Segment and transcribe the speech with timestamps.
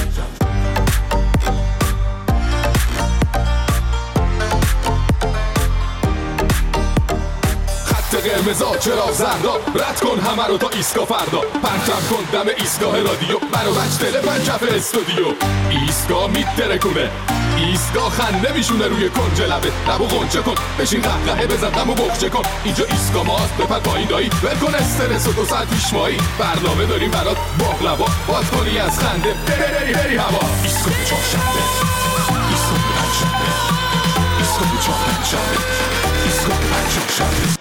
[8.41, 13.39] قرمزا چرا زردا رد کن همه رو تا ایسکا فردا پرچم کن دم ایستگاه رادیو
[13.39, 15.25] برو بچ دل پنجف استودیو
[15.69, 17.09] ایستگاه میترکونه
[17.57, 22.41] ایستگاه خنده میشونه روی کنج لبه لبو غنچه کن بشین قهقهه بزن دمو بخچه کن
[22.63, 27.11] اینجا ایستگاه ماست بپر پایین دایی ول استرس و دو ساعت پیش مایی برنامه داریم
[27.11, 31.61] برات باقلوا باد کنی از خنده بری بری هوا ایستگاه چهارشنبه
[32.49, 33.47] ایستگاه پنجشنبه
[34.39, 35.57] ایستگاه چهارشنبه
[36.25, 37.60] ایستگاه پنجشنبه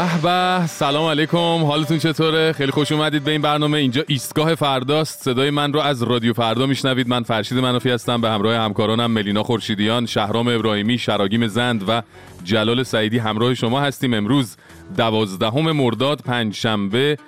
[0.00, 0.66] به به.
[0.66, 1.64] سلام علیکم.
[1.64, 3.78] حالتون چطوره؟ خیلی خوش اومدید به این برنامه.
[3.78, 5.22] اینجا ایستگاه فرداست.
[5.22, 7.08] صدای من رو از رادیو فردا میشنوید.
[7.08, 8.20] من فرشید منافی هستم.
[8.20, 12.02] به همراه همکارانم ملینا خورشیدیان شهرام ابراهیمی شراگیم زند و
[12.44, 14.14] جلال سعیدی همراه شما هستیم.
[14.14, 14.56] امروز
[14.96, 17.18] دوازدهم مرداد پنج شنبه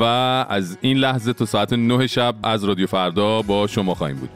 [0.00, 0.02] و
[0.48, 4.30] از این لحظه تا ساعت 9 شب از رادیو فردا با شما خواهیم بود.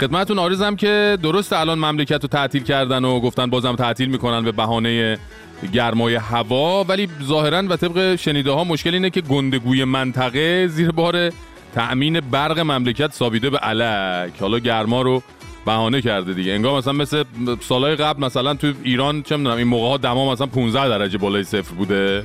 [0.00, 4.52] خدمتتون آرزم که درست الان مملکت رو تعطیل کردن و گفتن بازم تعطیل می‌کنن به
[4.52, 5.18] بهانه
[5.72, 6.84] گرمای هوا.
[6.84, 11.30] ولی ظاهرا و طبق شنیده ها مشکل اینه که گندگوی منطقه زیر بار
[11.74, 14.32] تأمین برق مملکت سابیده به علک.
[14.40, 15.22] حالا گرما رو
[15.66, 16.52] بهانه کرده دیگه.
[16.52, 17.24] انگار مثلا مثل
[17.60, 21.44] سالهای قبل مثلا تو ایران چه می‌دونم این موقع ها دما مثلا 15 درجه بالای
[21.44, 22.24] صفر بوده.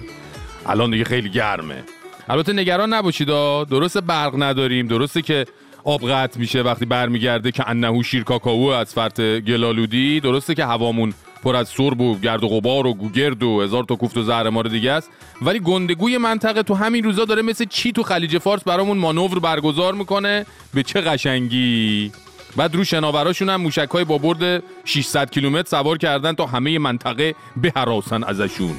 [0.66, 1.84] الان دیگه خیلی گرمه.
[2.30, 3.28] البته نگران نباشید
[3.70, 4.88] درست برق نداریم.
[4.88, 5.46] درسته که
[5.84, 10.20] آب قطع میشه وقتی برمیگرده که انهو شیر کاکائو از فرط گلالودی.
[10.20, 11.14] درسته که هوامون
[11.44, 14.50] پر از سرب و گرد و غبار و گوگرد و هزار تا کوفت و زهر
[14.50, 15.10] مار دیگه است.
[15.42, 19.94] ولی گندگوی منطقه تو همین روزا داره مثل چی تو خلیج فارس برامون مانور برگزار
[19.94, 20.46] می‌کنه.
[20.74, 22.12] به چه قشنگی.
[22.56, 27.36] بعد رو شناوراشون هم موشک های با برد 600 کیلومتر سوار کردن تا همه منطقه
[27.62, 28.76] بهراسن ازشون.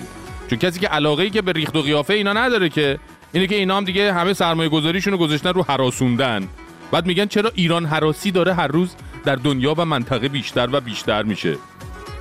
[0.50, 2.98] چون کسی که علاقه ای که به ریخت و قیافه اینا نداره که
[3.32, 6.48] اینه که اینا هم دیگه همه سرمایه گذاریشون رو گذاشتن رو حراسوندن.
[6.94, 8.94] بعد میگن چرا ایران حراسی داره هر روز
[9.24, 11.56] در دنیا و منطقه بیشتر و بیشتر میشه.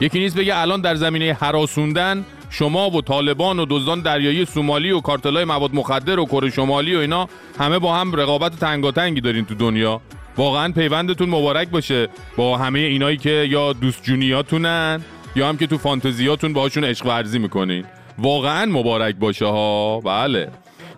[0.02, 5.00] یکی نیست بگه الان در زمینه حراسوندن شما و طالبان و دزدان دریایی سومالی و
[5.00, 7.30] کارتلای مواد مخدر و کره شمالی و اینا
[7.60, 10.02] همه با هم رقابت تنگاتنگی دارین تو دنیا.
[10.38, 12.08] واقعا پیوندتون مبارک باشه
[12.38, 15.02] با همه اینایی که یا دوست جونیاتونن
[15.36, 17.86] یا هم که تو فانتزیاتون باهاشون عشق ورزی می‌کنین.
[18.18, 20.00] واقعا مبارک باشه ها.
[20.00, 20.52] بله.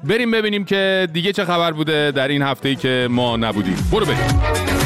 [0.05, 3.75] بریم ببینیم که دیگه چه خبر بوده در این هفته ای که ما نبودیم.
[3.91, 4.84] برو بریم.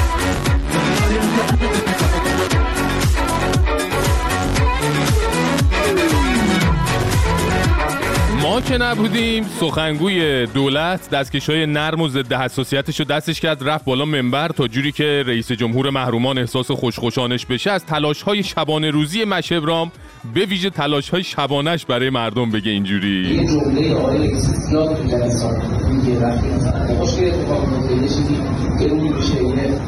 [8.59, 9.45] ما که نبودیم.
[9.59, 14.67] سخنگوی دولت دستکش های نرم و ضد حساسیتش رو دستش کرد رفت بالا منبر تا
[14.67, 19.91] جوری که رئیس جمهور محرومان احساس خوشخوشانش بشه از تلاش های شبانه روزی مشبرام
[20.33, 23.47] به ویژه تلاش های شبانش برای مردم بگه اینجوری.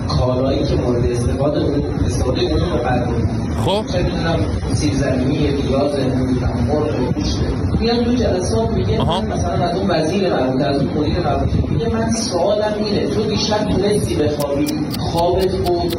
[0.08, 3.86] کالایی که مورد استفاده اون استفاده اون رو خب.
[3.94, 4.40] چه می‌دونم
[4.74, 7.38] سیب زمینی پیاز نمی‌دونم مرغ گوشت.
[7.80, 9.22] میان تو جلسات میگه آها.
[9.22, 13.24] من مثلا از اون وزیر مربوط از اون مدیر مربوط میگه من سوالم اینه تو
[13.24, 14.68] دیشب تونستی بخوابی
[15.12, 15.96] خوابت بود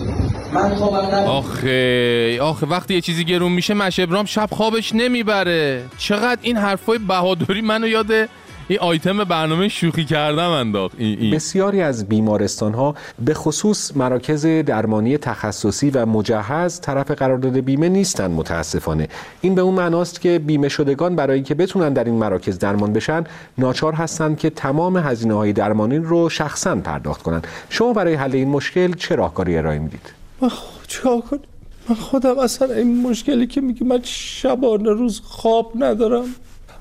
[0.55, 6.56] من خوابم آخه آخه وقتی یه چیزی گرون میشه مشبرام شب خوابش نمی‌بره چقدر این
[6.56, 8.28] حرفای بهادری منو یاد
[8.69, 10.95] این آیتم برنامه شوخی کردم انداخت.
[10.99, 11.34] این, این.
[11.34, 12.95] بسیاری از بیمارستان ها
[13.25, 19.09] به خصوص مراکز درمانی تخصصی و مجهز طرف قرارداد بیمه نیستند متاسفانه.
[19.41, 23.25] این به اون معناست که بیمه شدگان برای اینکه بتونن در این مراکز درمان بشن
[23.59, 27.47] ناچار هستند که تمام هزینه های درمانی رو شخصا پرداخت کنند.
[27.71, 30.51] شما برای حل این مشکل چه راهکاری ارائه می‌دید؟ من
[30.89, 31.41] چیکار کنم؟
[31.89, 36.25] من خودم اصلا این مشکلی که میگه من شبانه روز خواب ندارم.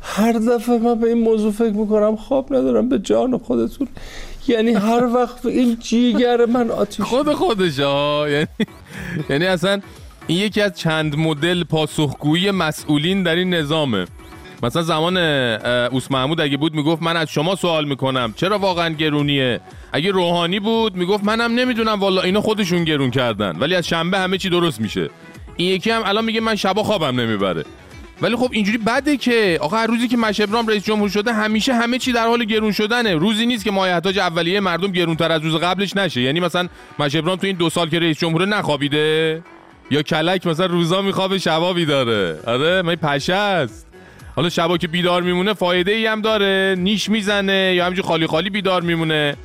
[0.01, 3.87] هر دفعه من به این موضوع فکر می‌کنم خواب ندارم به جان خودتون.
[4.47, 8.47] یعنی هر وقت این جیگر من آتیش خود خودش ها یعنی
[9.29, 9.81] یعنی اصلا
[10.27, 14.05] این یکی از چند مدل پاسخگویی مسئولین در این نظامه.
[14.63, 19.59] مثلا زمان اوس محمود اگه بود می‌گفت من از شما سوال می‌کنم چرا واقعا گرونیه؟
[19.91, 24.37] اگه روحانی بود می‌گفت منم نمی‌دونم والا اینا خودشون گرون کردن ولی از شنبه همه
[24.37, 25.09] چی درست میشه.
[25.57, 27.63] این یکی هم الان میگه من شبا خوابم نمی‌بره.
[28.21, 31.97] ولی خب اینجوری بده که آقا هر روزی که مشبرام رئیس جمهور شده همیشه همه
[31.97, 33.15] چی در حال گرون شدنه.
[33.15, 36.21] روزی نیست که مایحتاج اولیه مردم گرونتر از روز قبلش نشه.
[36.21, 36.67] یعنی مثلا
[36.99, 39.41] مشبرام تو این دو سال که رئیس جمهور نخوابیده
[39.91, 43.87] یا کلک مثلا روزا میخوابه شبا بیداره آره من پشه است؟
[44.35, 46.75] حالا شبا که بیدار میمونه فایده ای هم داره.
[46.77, 49.35] نیش می‌زنه یا همینجور خالی خالی بیدار میمونه.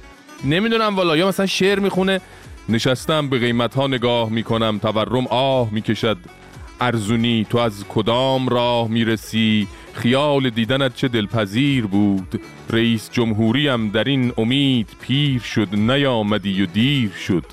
[0.45, 1.17] نمی‌دونم والا.
[1.17, 2.21] یا مثلا شعر می‌خونه
[2.69, 6.17] نشستم به قیمت ها نگاه می‌کنم تورم آه می‌کشد.
[6.81, 12.41] ارزونی تو از کدام راه می‌رسی؟ خیال دیدنت چه دلپذیر بود؟
[12.71, 17.45] رئیس جمهوریم در این امید پیر شد نیامدی و دیر شد.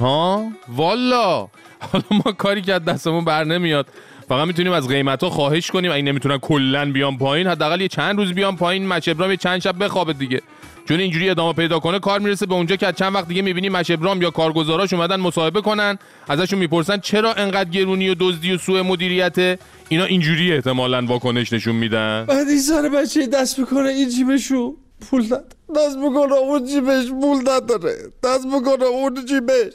[0.00, 1.48] ها؟ والا!
[1.92, 3.86] حالا ما کاری که از دستمون بر نمیاد.
[4.28, 5.92] فقط می‌تونیم از قیمت ها خواهش کنیم.
[5.92, 9.84] اگه نمی‌تونن کلا بیان پایین حداقل یه چند روز بیان پایین مچبرام یه چند شب
[9.84, 10.42] بخوابه دیگه.
[10.90, 14.22] چون اینجوری ادامه پیدا کنه کار می‌رسه به اونجا که چند وقت دیگه می‌بینیم مشبرام
[14.22, 15.98] یا کارگزاراش اومدن مصاحبه کنن
[16.28, 19.58] ازشون می‌پرسن چرا انقدر گرونی و دزدی و سوء مدیریت؟
[19.88, 22.24] اینا اینجوری احتمالا واکنش نشون میدن.
[22.28, 24.76] بعد این سر بچه دست می‌کنه این جیبشو
[25.10, 25.44] پول نداره
[25.76, 27.96] دست می‌کنه اون جیبش پول نداره.
[28.24, 29.72] دست می‌کنه اون جیبش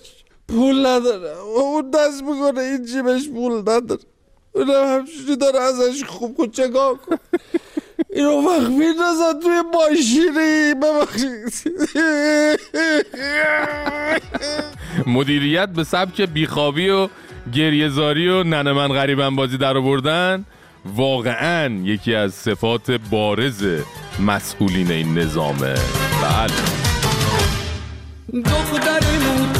[0.47, 1.37] پول نداره.
[1.37, 4.01] اون دست می‌کنه این جیبش پول نداره.
[4.51, 7.17] اونم همچونی داره ازش خوب خود چگاه کن
[8.09, 11.69] اینو وقت میندازن توی ماشینی ببخشید.
[15.07, 17.07] مدیریت به سبک بیخوابی و
[17.53, 20.45] گریهزاری و ننه من غریبم بازی در آوردن.
[20.85, 23.65] واقعا یکی از صفات بارز
[24.19, 25.75] مسئولین این نظامه.
[26.21, 26.53] بله.
[28.41, 29.53] دخترمون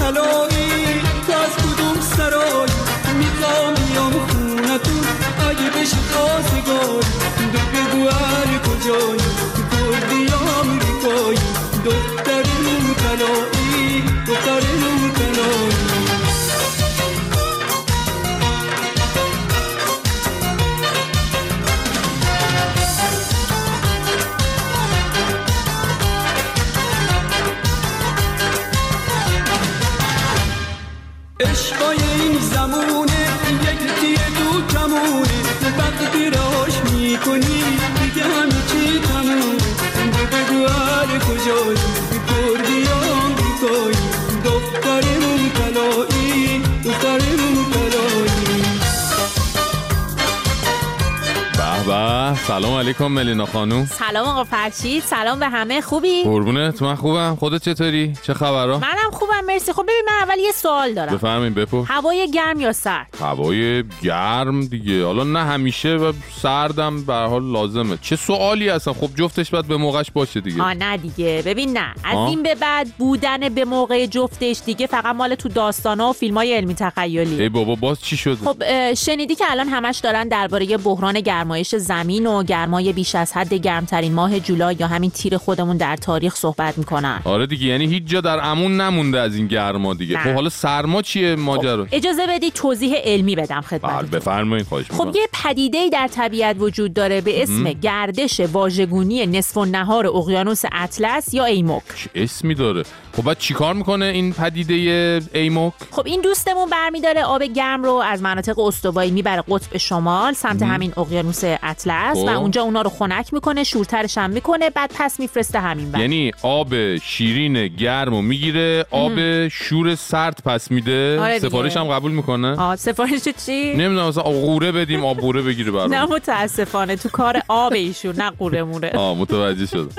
[52.96, 53.86] علیکم ملینا خانوم.
[53.86, 55.04] سلام آقا فرشید.
[55.04, 55.82] سلام به همه.
[55.82, 57.36] خوبی؟ قربونت من خوبم.
[57.40, 59.25] خودت چطوری؟ چه خبرها؟ منم خوبم
[59.56, 59.74] مرسی.
[59.74, 61.16] خب ببین من اول یه سوال دارم.
[61.16, 61.86] بفهمین بپرس.
[61.90, 65.06] هوای گرم یا سرد؟ هوای گرم دیگه.
[65.06, 67.98] حالا نه همیشه و سردم به هر حال لازمه.
[68.02, 70.64] چه سوالی هستن؟ خب جفتش باید به موقعش باشه دیگه.
[70.64, 71.44] آ نه دیگه.
[71.46, 71.94] ببین نه.
[72.04, 72.30] از آه.
[72.30, 76.54] این به بعد بودن به موقع جفتش دیگه فقط مال تو داستانا و فیلم های
[76.54, 77.42] علمی تخیلی.
[77.42, 82.28] ای بابا باز چی شده؟ خب شنیدی که الان همش دارن درباره بحران گرمایش زمین
[82.28, 86.78] و گرمای بیش از حد گرمترین ماه جولای یا همین تیر خودمون در تاریخ صحبت
[86.78, 87.22] می‌کنن.
[87.24, 90.18] آره دیگه یعنی هیچ جا در امون نمونده از این گرما دیگه.
[90.18, 90.24] نه.
[90.24, 94.94] خب حالا سرما چیه ماجرا؟ اجازه بدی توضیح علمی بدم بله خدمتتون بفرمایید خواهش خب
[94.94, 100.62] می‌کنم یه پدیده در طبیعت وجود داره به اسم گردش واژگونی نصف و نهار اقیانوس
[100.72, 101.84] اطلس یا ایموک.
[101.96, 102.84] چه اسمی داره؟
[103.16, 108.22] خب بعد چیکار می‌کنه این پدیده ایموک؟ خب این دوستمون برمیداره آب گرم رو از
[108.22, 112.24] مناطق استوایی می‌بره قطب شمال سمت همین اقیانوس اطلس خب.
[112.24, 116.00] و اونجا اونا رو خنک می‌کنه شورترش هم می‌کنه بعد پس میفرسته همین بر.
[116.00, 121.20] یعنی آب شیرین گرم رو می‌گیره آب شور سرد پس میده.
[121.22, 121.40] آره.
[121.40, 122.60] سفارش هم قبول می‌کنه.
[122.60, 127.42] آه سفارش چی؟ نمی‌دونم مثلا قوره بدیم آب قوره بگیره نه برام متاسفانه تو کار
[127.48, 129.90] آب ایشون نه قوره موره آه متوجه شدم.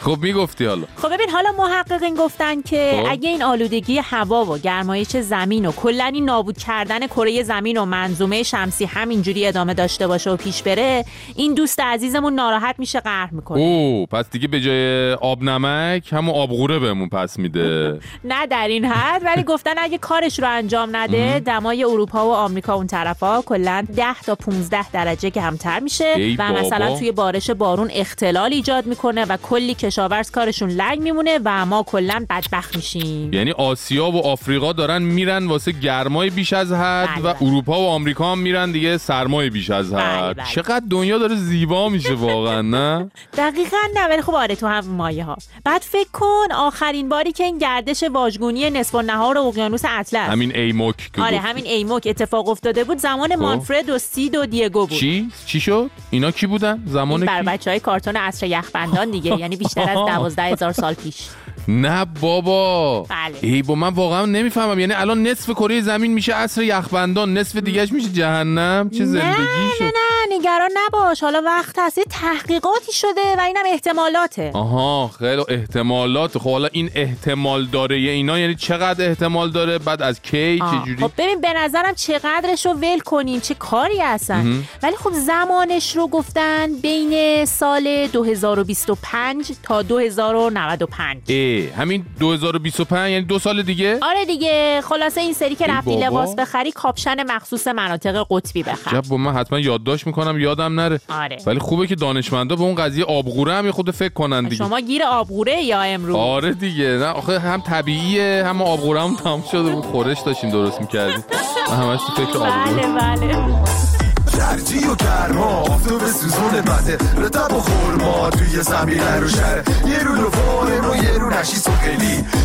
[0.00, 0.82] خب می‌گفتی حالا.
[0.96, 3.06] خب ببین حالا محققین گفتن که خب.
[3.10, 7.84] اگه این آلودگی هوا و گرمایش زمین و کلا این نابود کردن کره زمین و
[7.84, 11.04] منظومه شمسی همینجوری ادامه داشته باشه و پیش بره
[11.36, 16.34] این دوست عزیزمون ناراحت میشه قهر می‌کنه او پس دیگه به جای آب نمک همون
[16.34, 20.96] آب قوره بهمون پس میده نه در این حد ولی گفتن اگه کارش رو انجام
[20.96, 26.36] نده دمای اروپا و آمریکا اون طرفا کلا 10 تا 15 درجه کمتر میشه ای
[26.36, 26.52] و.
[26.52, 31.82] مثلا توی بارش بارون اختلال ایجاد می‌کنه و کلی کشاورز کارشون لنگ میمونه و ما
[31.82, 37.18] کلا بدبخت میشیم یعنی آسیا و آفریقا دارن میرن واسه گرمای بیش از حد بله،
[37.18, 37.42] و بله.
[37.42, 40.36] اروپا و آمریکا هم میرن دیگه سرمای بیش از بله، حد.
[40.36, 40.46] بله.
[40.46, 45.24] چقدر دنیا داره زیبا میشه واقعا نه؟ دقیقا نه ولی خب آره تو هم مایه
[45.24, 50.30] ها بعد فکر کن آخرین باری که این گردش واژگونی نصف نهار اقیانوس اطلس.
[50.30, 51.38] همین ایموک که آره.
[51.38, 52.98] همین ایموک اتفاق افتاده بود.
[52.98, 54.98] زمان مانفرد و سید و دیگو بود.
[54.98, 59.38] چی؟ چی شد؟ اینا کی بودن؟ زمان بر کی؟ بچه های کارتون عصر یخبندان دیگه
[59.40, 61.28] یعنی بیشتر از دوازده هزار سال پیش.
[61.68, 63.02] نه بابا.
[63.02, 63.34] بله.
[63.40, 64.78] ای با من واقعا نمی‌فهمم.
[64.78, 68.90] یعنی الان نصف کره زمین میشه عصر یخبندان نصف دیگهش میشه جهنم.
[68.90, 69.84] چه زندگی نه شد.
[69.84, 71.20] نه نه نگران نباش.
[71.20, 71.98] حالا وقت هست.
[71.98, 74.50] یه تحقیقاتی شده و اینم احتمالاته.
[74.54, 76.38] آها خیلی احتمالات.
[76.38, 80.82] خب حالا این احتمال داره یه اینا؟ یعنی چقدر احتمال داره؟ بعد از کی؟ آه،
[80.84, 85.96] چجوری خب ببین به نظرم چقدرش رو ول کنیم؟ چه کاری هستن؟ ولی خب زمانش
[85.96, 94.24] رو گفتن بین سال 2025 تا 2095 ای همین 2025 یعنی دو سال دیگه؟ آره
[94.24, 94.80] دیگه.
[94.84, 95.96] خلاصه این سری که رفتی.
[95.96, 98.90] لباس بخری کاپشن مخصوص مناطق قطبی بخر.
[98.90, 101.00] جب با من حتما یادداشت می‌کنم یادم نره.
[101.08, 101.36] آره.
[101.46, 104.56] ولی خوبه که دانشمندا به اون قضیه آبغوره هم خود فکر کنن دیگه.
[104.56, 106.84] شما گیر آبغوره یا امروز؟ آره دیگه.
[106.84, 109.84] نه آخه هم طبیعیه هم آبغوره هم تمام شده بود.
[109.84, 111.24] خورش داشتیم درست می‌کردیم.
[111.70, 112.86] همش تو فکر آبغوره.
[112.96, 113.95] بله بله.
[114.36, 115.44] گرجی و گرما.
[115.44, 121.18] آفتاب سوزون بده رتب و خورما توی زمین رو شهر یه رو لفارن و یه
[121.18, 121.70] رو نشیس و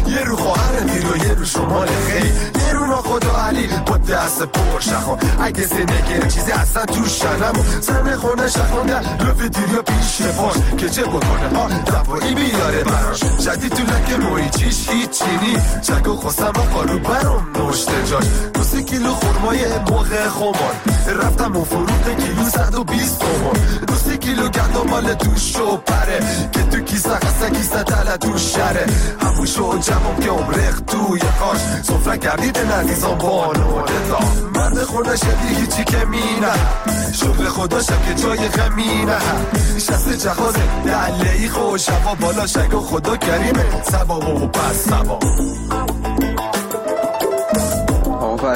[0.09, 2.31] یه رو خواهر دیر و یه رو شمال خیلی.
[2.67, 4.81] یه رو خدا علی با دست پر
[5.39, 10.55] اگه زندگی چیزی اصلا تو شنم و زن خونه شخوانده لف دیر یا پیش پاش
[10.77, 13.19] که چه بکنه؟ ها دفاعی بیاره براش.
[13.19, 18.23] جدید تو لکه روی چیش هیچی نی چک و و قارو برام نشته جاش.
[18.53, 20.75] دو کیلو خورمای موقع خمار.
[21.23, 23.85] رفتم و فروخت کیلو صد و بیست تومن.
[23.87, 26.19] دو سه کیلو گندم مال دوش و پره.
[26.51, 28.85] که تو کیسه قصه کیسه تله تو شره.
[29.21, 31.59] همون شو جمعم که عمرخ توی کاش.
[31.83, 34.19] صفره کردید نزیزان بانو دا
[34.55, 36.53] مرد خونه شدی هیچی که مینه.
[37.13, 39.17] شغل خدا شب که جای غمینه.
[39.77, 40.53] شست جهاز
[40.85, 43.65] دله ای خوش هوا بالا شگ و خدا کریمه.
[43.91, 45.19] سبا و پس سبا.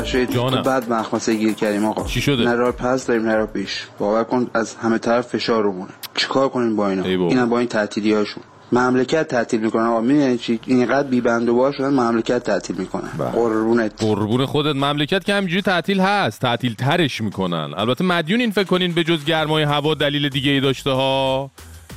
[0.02, 2.04] تو بعد مخمسه گیر کردیم آقا.
[2.04, 3.86] چی شده؟ نه راه پس داریم نه راه پیش.
[4.00, 7.04] باور کن از همه طرف فشار رومونه چیکار کنیم با اینا.
[7.04, 10.36] اینا با این تعطیلی هاشون مملکت تعطیل می‌کنن آقا.
[10.36, 13.30] چی؟ اینقدر بی بند و بار شدن مملکت تعطیل می‌کنن بله.
[13.30, 14.04] قربونت.
[14.04, 14.76] قربون خودت.
[14.76, 16.42] مملکت که همینجوری تعطیل هست.
[16.42, 17.74] تعطیل ترش می‌کنن.
[17.78, 21.52] البته مدیون این فکر کنین به جز گرمای هوا دلیل دیگه ای داشته ها.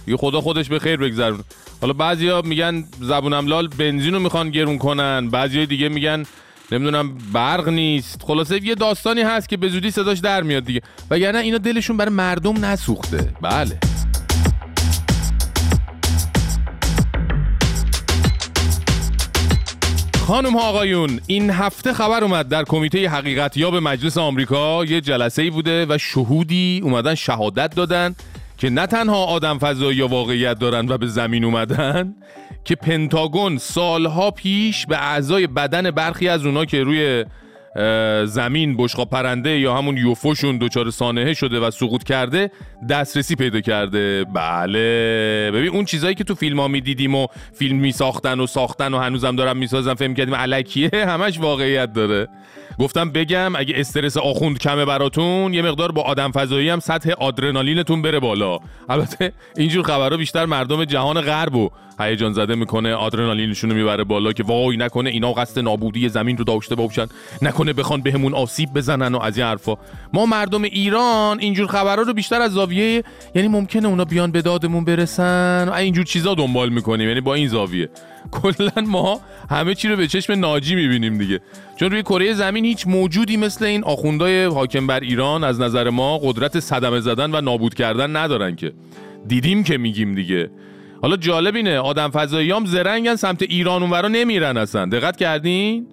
[0.06, 1.40] یه خدا خودش به خیر بگذرون
[1.80, 5.28] حالا بعضیا میگن زبونم لال بنزین رو می‌خوان گرون کنن.
[5.30, 6.24] بعضی دیگه میگن
[6.72, 8.22] نمی‌دونم برق نیست.
[8.22, 10.80] خلاصه یه داستانی هست که به زودی صداش در میاد دیگه.
[11.10, 13.34] وگرنه اینا دلشون برای مردم نسوخته.
[13.42, 13.78] بله.
[20.26, 25.00] خانم ها آقایون این هفته خبر اومد در کمیته حقیقت یا به مجلس آمریکا یه
[25.00, 28.14] جلسه ای بوده و شهودی اومدن شهادت دادن.
[28.58, 32.14] که نه تنها آدم فضایی واقعیت دارن و به زمین اومدن
[32.64, 37.24] که پنتاگون سالها پیش به اعضای بدن برخی از اونا که روی
[38.26, 42.50] زمین بشقاب پرنده یا همون یوفوشون دچار سانحه شده و سقوط کرده
[42.90, 44.24] دسترسی پیدا کرده.
[44.24, 45.50] بله.
[45.54, 49.36] ببین اون چیزایی که تو فیلم ها می‌دیدیم و فیلم میساختن و ساختن و هنوزم
[49.36, 52.28] دارن می‌سازن فهم کردیم علکیه همش واقعیت داره.
[52.78, 58.02] گفتم بگم اگه استرس آخوند کمه براتون یه مقدار با آدم فضایی هم سطح آدرنالینتون
[58.02, 58.58] بره بالا.
[58.88, 61.70] البته اینجور خبرها بیشتر مردم جهان غرب و
[62.00, 66.44] هیجان زده می‌کنه آدرنالینشون رو می‌بره بالا که وای نکنه اینا قصد نابودی زمین رو
[66.44, 67.06] داشته باشن
[67.42, 69.74] نکنه بخوان بهمون آسیب بزنن و از این حرفا.
[70.12, 74.84] ما مردم ایران اینجور خبرها رو بیشتر از زاویه یعنی ممکنه اونا بیان به دادمون
[74.84, 77.88] برسن و اینجور چیزا دنبال می‌کنیم یعنی با این زاویه.
[78.30, 79.20] کلا ما
[79.50, 81.40] همه چی رو به چشم ناجی می‌بینیم دیگه.
[81.76, 86.18] چون روی کره زمین هیچ موجودی مثل این آخوندهای حاکم بر ایران از نظر ما
[86.18, 88.72] قدرت صدمه زدن و نابود کردن ندارن که.
[89.26, 90.50] دیدیم که میگیم دیگه.
[91.02, 94.86] حالا جالب اینه آدم فضایی هم زرنگن سمت ایران اونورا نمیرن اصلا.
[94.86, 95.86] دقت کردین؟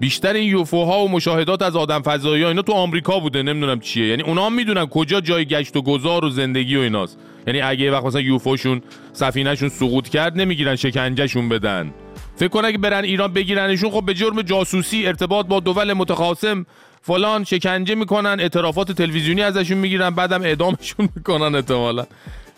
[0.00, 4.06] بیشتر این یوفوها و مشاهدات از آدم فضایی ها اینا تو آمریکا بوده نمی‌دونم چیه.
[4.06, 7.18] یعنی اونا هم می‌دونن کجا جای گشت و گذار و زندگی و ایناست.
[7.46, 11.94] یعنی اگه یه وقت مثلا یوفوشون سفینهشون سقوط کرد نمی‌گیرن شکنجهشون بدن.
[12.36, 16.66] فکر کن اگه برن ایران بگیرنشون خب به جرم جاسوسی ارتباط با دول متخاصم
[17.02, 22.06] فلان شکنجه می‌کنن اعترافات تلویزیونی ازشون می‌گیرن بعدم اعدامشون می‌کنن احتمالا.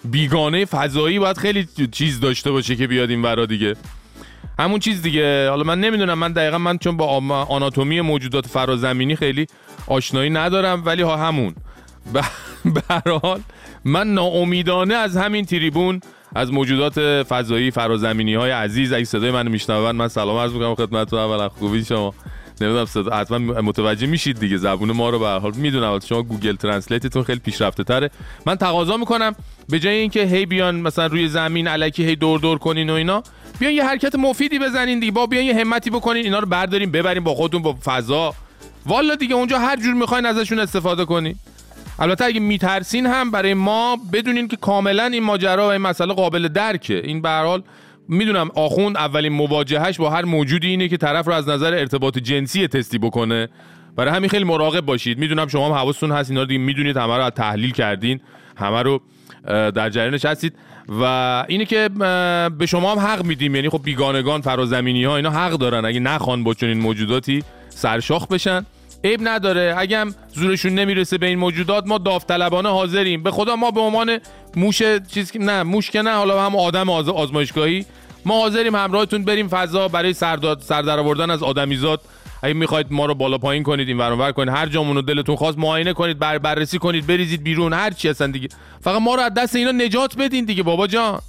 [0.05, 3.77] بیگانه فضایی باید خیلی چیز داشته باشه که بیاد این ورا دیگه.
[4.59, 5.49] همون چیز دیگه.
[5.51, 7.07] حالا من نمی‌دونم من دقیقا من چون با
[7.49, 9.47] آناتومی موجودات فرازمینی خیلی
[9.87, 11.55] آشنایی ندارم ولی ها همون.
[12.75, 13.41] به حال
[13.85, 16.01] من ناامیدانه از همین تریبون
[16.35, 21.19] از موجودات فضایی فرازمینی های عزیز اگه صدای منو میشنون من سلام عرض می‌کنم خدمتتون.
[21.19, 22.15] اولا خوبی شما.
[22.63, 24.57] نمی‌دونم صدا حتما متوجه میشید دیگه.
[24.57, 25.99] زبون ما رو به هر حال می‌دونم.
[26.09, 28.11] شما Google Translate تون خیلی پیشرفته تره.
[28.47, 29.35] من تقاضا می‌کنم.
[29.69, 33.23] به جای اینکه هی بیان مثلا روی زمین الکی هی دور دور کنین و اینا
[33.59, 35.13] بیان یه حرکت مفیدی بزنین دیگه.
[35.13, 38.35] بابا بیان یه همتی بکنین اینا رو بردارین ببرین با خودتون با فضا.
[38.87, 41.35] والا دیگه اونجا هر جور می‌خواین ازشون استفاده کنین.
[41.99, 46.49] البته اگه میترسین هم برای ما بدونین که کاملا این ماجرا و این مسئله قابل
[46.49, 47.03] درکه.
[47.05, 47.63] این به
[48.09, 52.69] می‌دونم آخوند اولین مواجهش با هر موجودی اینه که طرف رو از نظر ارتباط جنسی
[52.69, 53.49] تستی بکنه.
[53.97, 55.19] برای همین خیلی مراقب باشید.
[55.19, 58.21] می‌دونم شما هم حواستون هست اینا رو می‌دونید همه رو تحلیل کردین
[58.57, 59.03] همه رو
[59.47, 60.55] در جریانش هستید.
[60.89, 61.05] و
[61.49, 61.91] اینه که
[62.59, 63.55] به شما هم حق میدیم.
[63.55, 65.85] یعنی خب بیگانگان فرازمینی ها اینا حق دارن.
[65.85, 68.67] اگه نخوان با چنین موجوداتی سرشاخ بشن.
[69.05, 69.75] عیب نداره.
[69.79, 73.23] اگه هم زورشون نمی‌رسه به این موجودات ما داوطلبانه حاضریم.
[73.23, 74.19] به خدا ما به عنوان
[74.57, 77.09] موش چیز نه موش که نه حالا هم آدم آز...
[77.09, 77.87] آزمایشگاهی.
[78.25, 82.01] ما حاضریم همراهتون بریم فضا برای سرداد سر در آوردن از آدمیزاد.
[82.43, 84.55] اگه می‌خواید ما رو بالا پایین کنید این ور ور کنید.
[84.55, 87.73] هر جامون رو دلتون خواست معاینه کنید بر بررسی کنید بریزید بیرون.
[87.73, 88.49] هر چی هستن دیگه.
[88.81, 91.21] فقط ما رو از دست اینا نجات بدین دیگه بابا جان.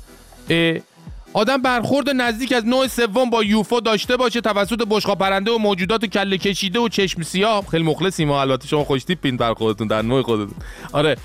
[1.34, 6.06] آدم برخورد نزدیک از نوع سوم با یوفو داشته باشه توسط بشقا پرنده و موجودات
[6.06, 7.68] کله کشیده و چشم سیاه.
[7.72, 10.56] خیلی مخلصیم ما البته شما خوش تیپین برخوردتون در نوع خودتون.
[10.92, 11.18] آره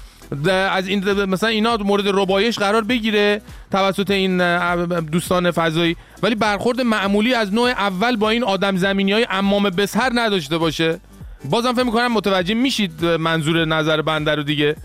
[0.71, 4.59] از این مثلا اینا مورد ربایش قرار بگیره توسط این
[5.01, 5.97] دوستان فضایی.
[6.23, 11.01] ولی برخورد معمولی از نوع اول با این آدم زمینی های امام بسر نداشته باشه.
[11.45, 14.77] بازم فکر می‌کنم متوجه میشید منظور نظر بنده رو دیگه.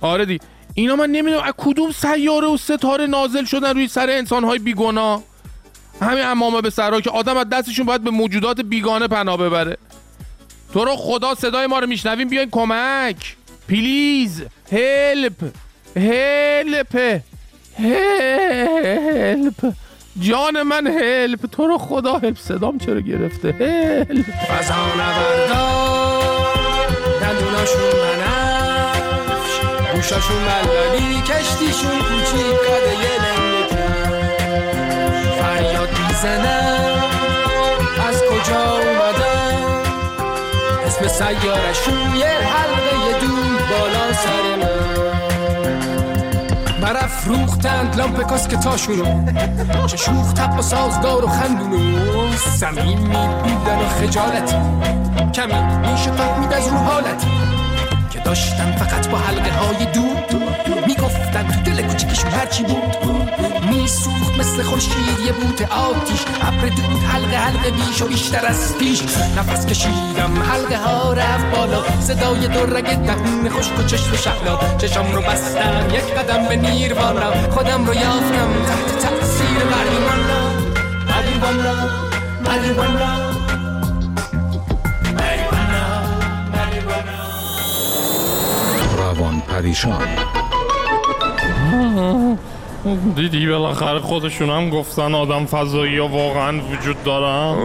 [0.00, 0.40] آره دی
[0.74, 5.22] اینا من نمی‌دونم از کدوم سیاره و ستاره نازل شدن روی سر انسانهای بیگناه؟
[6.00, 9.76] همین امامه به سرها که آدم از دستشون باید به موجودات بیگانه پناه ببره.
[10.72, 13.36] تو رو خدا صدای ما رو میشنویم بیاین کمک.
[13.68, 15.52] پلیز هلپ
[15.96, 17.20] هلپ
[17.78, 19.72] هلپ.
[20.20, 21.46] جان من هلپ.
[21.46, 22.38] تو رو خدا هلپ.
[22.38, 23.48] صدام چرا گرفته؟
[24.10, 24.26] هلپ.
[24.30, 25.82] فضانوردا
[27.20, 28.61] دندوناشون بنفش
[30.02, 33.66] گوشاشون ملولی کشتیشون کوچیک کاده یه لنگه
[35.42, 37.02] فریاد می‌زنن
[38.08, 39.54] از کجا اومدن؟
[40.86, 44.82] اسم سیارشون یه حلقه دود بالا سر من.
[46.80, 49.24] برف روختند لامپ کاسکتاشونو
[49.86, 54.56] چه شوخ تب و سازگار و خندونو سمیم میبودن و خجالتی.
[55.34, 57.30] کمی میشه فهمید از رو حالتی.
[58.24, 60.42] داشتن فقط با حلقه های دود.
[60.86, 62.82] می‌گفتن تو دل کوچیکشون هرچی بود.
[63.70, 64.92] میسوخت مثل خورشید
[65.26, 66.20] یه بوت آتیش.
[66.42, 69.02] ابر دود حلقه حلقه بیش و بیشتر از پیش.
[69.36, 71.82] نفس کشیدم حلقه ها رفت بالا.
[72.00, 74.78] صدای درگ دهون خشک و چشم شهلا.
[74.78, 77.50] چشم رو بستم یک قدم به نیروانا.
[77.50, 80.42] خودم رو یافتم تحت تاثیر مریوانا.
[81.08, 81.74] مریوانا
[82.46, 83.31] مریوانا.
[89.52, 90.02] پریشان.
[93.16, 97.56] دیدی بالاخره خودشون هم گفتن آدم فضایی ها واقعا وجود دارن؟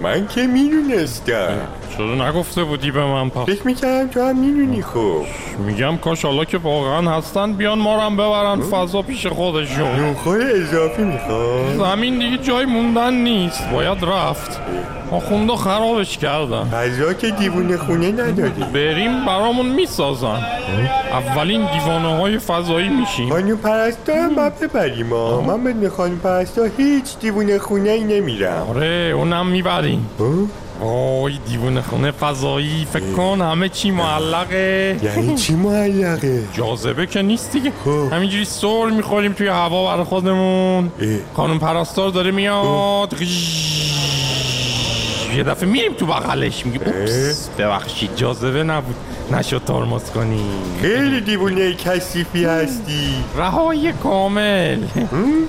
[0.00, 1.58] من که می‌دونستم.
[1.96, 5.22] چرا نگفته بودی به من پس فکر می‌کردم تو هم می‌دونی خب.
[5.66, 9.96] میگم کاش حالا که واقعا هستن بیان ما رو هم ببرن فضا پیش خودشون.
[9.96, 11.76] نونخور اضافی می‌خواد.
[11.78, 13.70] زمین دیگه جای موندن نیست.
[13.72, 14.60] باید رفت.
[15.12, 16.64] آخونده خرابش کردن.
[16.64, 18.64] فضا که دیوونه خونه نداری.
[18.74, 20.40] بریم برامون می‌سازن.
[21.12, 23.30] اولین دیوانه های فضایی میشیم.
[23.30, 28.66] خانم پرستار هم باید ببریم ها من بدون خانم پرستار هیچ دیوونه خونه ای نمیرم.
[28.70, 30.10] آره اونم می‌بریم.
[30.80, 37.52] وای دیوونه خونه فضایی فکر کن همه چی معلقه یعنی چی معلقه جاذبه که نیست
[37.52, 37.72] دیگه
[38.12, 40.92] همینجوری سر می‌خوریم توی هوا برای خودمون
[41.34, 43.14] خانم پرستار داره میاد
[45.36, 48.94] یه دفعه میریم تو بغلش میگه اوپس ببخشید جاذبه نبود
[49.32, 50.44] نشد ترمز کنی.
[50.80, 53.14] خیلی دیوونه کثیفی هستی.
[53.36, 54.78] رهایی کامل.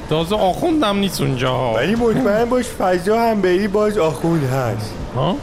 [0.10, 1.74] تازه آخوندم نیست اونجا.
[1.74, 4.94] ولی مطمئن باش فضا هم بری باز آخوند هست.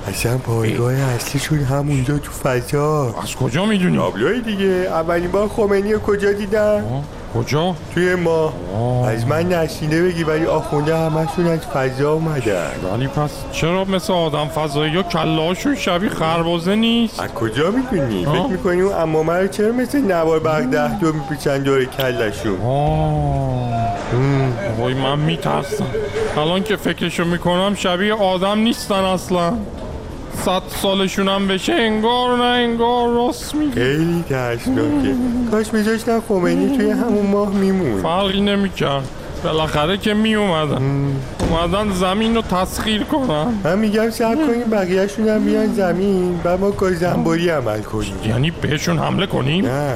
[0.09, 3.14] اصلا پایگاه اصلیشون همونجا تو فضا.
[3.23, 4.64] از کجا می‌دونی؟ تابلوی دیگه.
[4.64, 6.85] اولین بار خمینی کجا دیدن؟
[7.35, 8.53] کجا؟ توی ما.
[9.09, 12.70] از من نشینه بگی ولی آخونده همشون از فضا اومدن.
[12.92, 18.47] ولی پس چرا مثل آدم فضایی؟ ها کلهاشون شبیه خربازه نیست؟ از کجا می‌دونی؟ فکر
[18.47, 22.59] می‌کنی اون امامه رو چرا مثل نوار ده دو میپیچن دور کلشون
[24.79, 25.87] وای من میترسم.
[26.37, 29.53] الان که فکرشو می‌کنم شبیه آدم نیستن اصلا.
[30.44, 33.73] صد سالشون هم بشه انگار نه انگار راست میگی.
[33.73, 35.14] خیلی ترسناکه.
[35.51, 38.03] کاش میذاشتن خمینی توی همون ماه میمون.
[38.03, 39.09] فرقی نمی‌کرد.
[39.44, 40.83] بالاخره که می اومدن
[41.51, 43.47] اومدن زمین رو تسخیر کنن.
[43.64, 48.14] من میگم سب کنیم بقیهشون هم بیان زمین و ما گازنبوری عمل کنیم.
[48.27, 49.94] یعنی بهشون حمله کنیم؟ نه.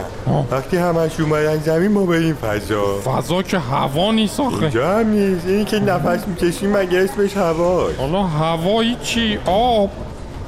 [0.51, 3.01] وقتی همش اومدن زمین ما بریم فضا.
[3.05, 4.63] فضا که هوا نیست آخه.
[4.63, 5.47] اینجا هم نیست.
[5.47, 9.91] اینی که نفس می‌کشیم مگه اسمش هواست حالا هوایی چی؟ آب.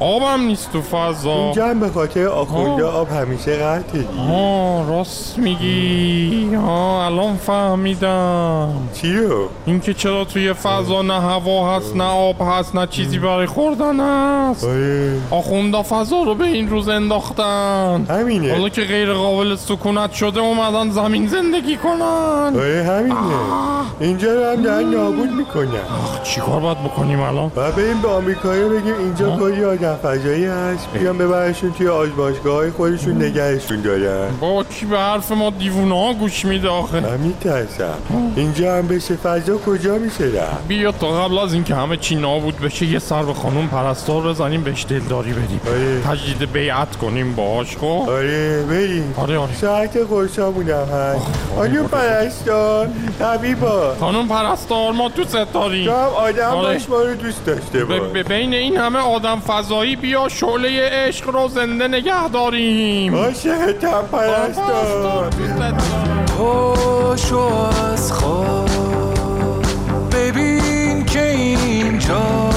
[0.00, 1.34] آبم نیست تو فضا.
[1.34, 4.04] اینجا هم به خاطر آب همیشه قطعه.
[4.32, 6.56] آه راست میگی.
[6.56, 8.68] آه الان فهمیدم.
[8.94, 13.46] چی رو؟ اینکه چرا توی فضا نه هوا هست نه آب هست نه چیزی برای
[13.46, 14.64] خوردن هست.
[14.64, 15.18] آره.
[15.30, 18.06] آخونده فضا رو به این روز انداختن.
[18.10, 18.52] همینه.
[18.52, 22.56] حالا که غیر قابل سکونت شده اومدن زمین زندگی کنن.
[22.56, 23.16] آره همینه.
[24.00, 25.68] اینجا رو هم دارن نابود می‌کنن.
[26.22, 29.32] چی کار باید بکنیم الان؟ و بریم به آمریکایی بگیم اینجا
[29.72, 34.31] آدم فضایی هست بیان ببرشون توی آزمایشگاه خودشون نگهشون دارن.
[34.40, 37.94] بابا کی به حرف ما دیوونه ها گوش میده آخه؟ من میترسم.
[38.37, 42.57] اینجا هم بشه فضا کجا میشه رفت؟ بیا تا قبل از اینکه همه چی نابود
[42.57, 45.61] بشه یه سر به خانم پرستار بزنیم بهش دلداری بدیم.
[45.68, 46.00] آره.
[46.00, 49.14] تجدید بیعت کنیم باش خب؟ آره بریم.
[49.16, 49.55] آره آره.
[49.55, 51.26] ساعت خورشامون هم هست.
[51.57, 52.88] خانم پرستار
[53.20, 53.94] حبیبا.
[54.00, 56.72] خانم پرستار ما تو تو ستاریم هم آدم آره.
[56.72, 58.00] باش ما رو دوست داشته باش.
[58.29, 59.40] بین این همه آدم
[59.80, 63.12] فضایی بیا شعله عشق رو زنده نگه داریم.
[63.12, 65.30] باشه تم پرستار.
[66.38, 68.70] پاشو از خواب.
[70.12, 72.50] ببین که اینجا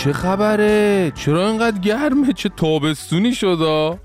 [0.00, 3.98] چه خبره؟ چرا اینقدر گرمه؟ چه تابستونی شده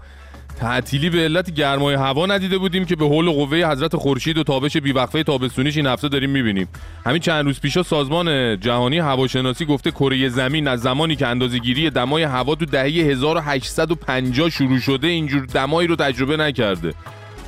[0.60, 4.78] تعطیلی به علت گرمای هوا ندیده بودیم که به حول قوه حضرت خورشید و تابش
[4.78, 6.68] بیوقفه تابستونیش این هفته داریم می‌بینیم.
[7.06, 12.24] همین چند روز پیشا سازمان جهانی هواشناسی گفته کره زمین از زمانی که اندازه‌گیری دمای
[12.24, 16.94] هوا تو دهه 1850 شروع شده اینجور دمایی رو تجربه نکرده.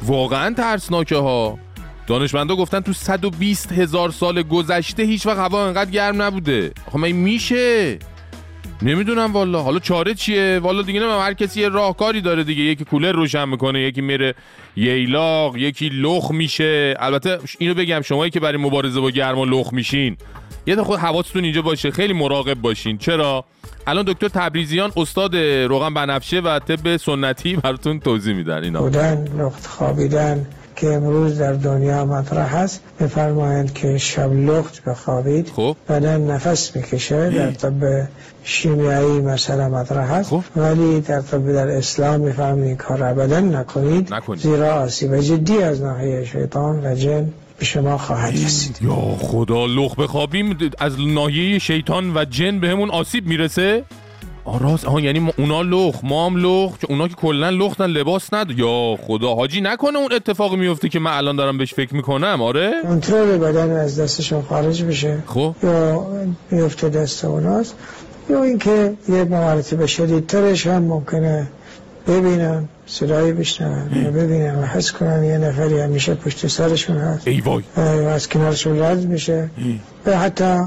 [0.03, 1.60] واقعا ترسناکه ها.
[2.07, 6.71] دانشمندا گفتن تو 120 هزار سال گذشته هیچ وقت هوا انقدر گرم نبوده.
[6.91, 7.99] خب میشه؟
[8.82, 9.62] نمی‌دونم والا.
[9.62, 12.63] حالا چاره چیه؟ والا دیگه نمیم هر کسی یه راهکاری داره دیگه.
[12.63, 14.36] یکی کولر روشن می‌کنه یکی میره
[14.76, 16.96] ییلاق یکی لخ میشه.
[17.00, 20.18] البته اینو بگم شمایی که برای مبارزه با گرما لخ میشین
[20.68, 21.92] یه تا خود حواستون اینجا باشه.
[21.92, 22.98] خیلی مراقب باشین.
[22.98, 23.46] چرا؟
[23.88, 28.82] الان دکتر تبریزیان استاد روغن بنفشه و طب سنتی براتون توضیح میدن اینا.
[28.82, 30.48] بودن لخت خوابیدن.
[30.78, 35.76] که امروز در دنیا مطرح هست میفرمایند که شب لخت بخوابید خب.
[35.90, 38.08] بدن نفس می‌کشه در طب
[38.44, 44.40] شیمیایی مثلا مطرح هست ولی در طب در اسلام میفرمایند این کار ابدا نکنید نکنید.
[44.40, 48.78] زیرا آسیب جدی از ناحیه شیطان و جن به شما خواهد رسید.
[48.82, 53.84] یا خدا لخ بخوابیم از ناحیه شیطان و جن بهمون آسیب می‌رسه؟
[54.47, 54.86] آه راست.
[54.86, 58.97] آها یعنی اونا لخ ما هم لخ که اونا که کلا لختن لباس ند یا
[59.07, 62.41] خدا حاجی نکنه اون اتفاقی میفته که من الان دارم بهش فکر می‌کنم.
[62.41, 65.23] آره؟ کنترل بدن از دستشون خارج بشه.
[65.25, 65.55] خب.
[65.63, 66.07] یا
[66.51, 67.75] میفته دست اوناست.
[68.29, 71.47] یا اینکه یه مرتبه شدیدترش هم ممکنه
[72.07, 77.27] ببینن صدایی بشنون یا ببینن و حس کنن یه نفری همیشه پشت سرشون هست.
[77.27, 77.63] ای وای.
[78.07, 79.49] از کنارشون رد میشه.
[80.05, 80.60] و حتی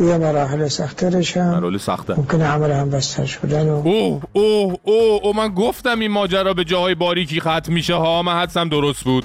[0.00, 2.14] یه مراحل سخترش هم مرحله سخته.
[2.14, 6.64] ممکنه عمل هم بستر شدن و اوه اوه اوه اوه من گفتم این ماجرا به
[6.64, 7.94] جاهای باریکی ختم میشه.
[7.94, 9.24] ها من حدسم درست بود.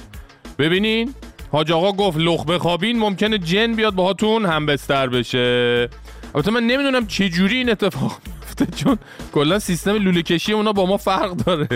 [0.58, 1.14] ببینین
[1.52, 5.88] حاج آقا گفت لخ بخوابین ممکنه جن بیاد باهاتون هم بستر بشه.
[6.34, 8.98] البته من نمی‌دونم چه جوری این اتفاق میفته چون
[9.32, 11.68] کلا سیستم لوله کشی اونا با ما فرق داره.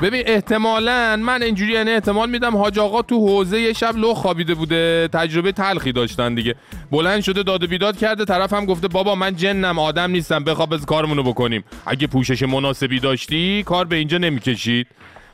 [0.00, 4.54] ببین احتمالا من اینجوری یعنی احتمال میدم حاج آقا تو حوزه یه شب لخ خوابیده
[4.54, 6.54] بوده تجربه تلخی داشتن دیگه.
[6.90, 10.72] بلند شده داد و بیداد کرده طرف هم گفته بابا من جنم آدم نیستم بخواب
[10.72, 11.64] از کارمونو بکنیم.
[11.86, 14.86] اگه پوشش مناسبی داشتی کار به اینجا نمی‌کشید.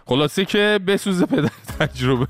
[0.06, 2.26] خلاصه که بسوزه پدر تجربه.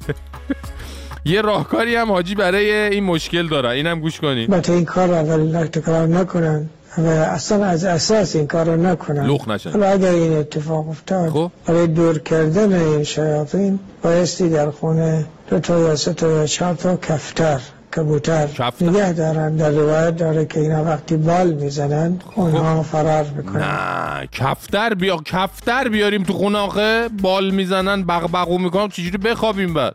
[1.25, 3.69] یه راهکاری هم حاجی برای این مشکل داره.
[3.69, 6.69] اینم گوش کنین البته این کار اول نکنن.
[6.99, 9.71] و اصلا از اساس این کار رو نکنن لخ نشن.
[9.71, 11.51] حالا اگر این اتفاق افتاد خب.
[11.67, 16.75] برای دور کردن این شیاطین بایستی در خونه دو تا یا سه تا یا چهار
[16.75, 17.61] تا کفتر
[17.97, 18.49] کبوتر
[18.81, 19.57] نگه دارن.
[19.57, 23.63] در روایت داره که اینا وقتی بال می‌زنن اونها فرار می‌کنن.
[23.63, 27.09] نه کفتر بیا کفتر بیاریم تو خونه آخه.
[27.23, 29.95] بال می‌زنن بغبغو می‌کنم چجوری بخوابیم بعد؟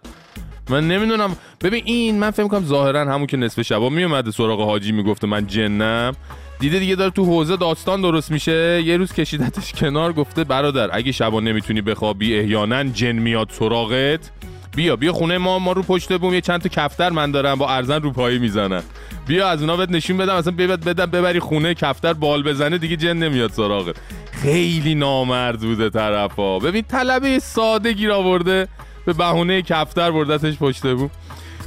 [0.69, 1.36] من نمی‌دونم.
[1.62, 5.47] ببین این من فکر کنم ظاهرا همون که نصف شبا میومده سراغ حاجی می‌گفته من
[5.47, 6.13] جنم.
[6.60, 8.82] دیده دیگه داره تو حوزه داستان درست میشه.
[8.86, 14.32] یه روز کشیدتش کنار گفته برادر اگه شبا نمی‌تونی بخوابی احیانا جن میاد سراغت.
[14.76, 17.70] بیا بیا خونه ما ما رو پشت بوم یه چند تا کفتر من دارم با
[17.70, 18.84] ارزن رو پایی می‌زنن.
[19.28, 22.96] بیا از اونا بهت نشون بدم اصلا ببد بدم ببری خونه کفتر بال بزنه دیگه
[22.96, 23.96] جن نمیاد سراغت.
[24.32, 26.60] خیلی نامرد بوده طرفا.
[26.60, 28.68] ببین طلبه ساده گیر آورده
[29.06, 31.10] به بهونه کفتر بردتش پشت بوم.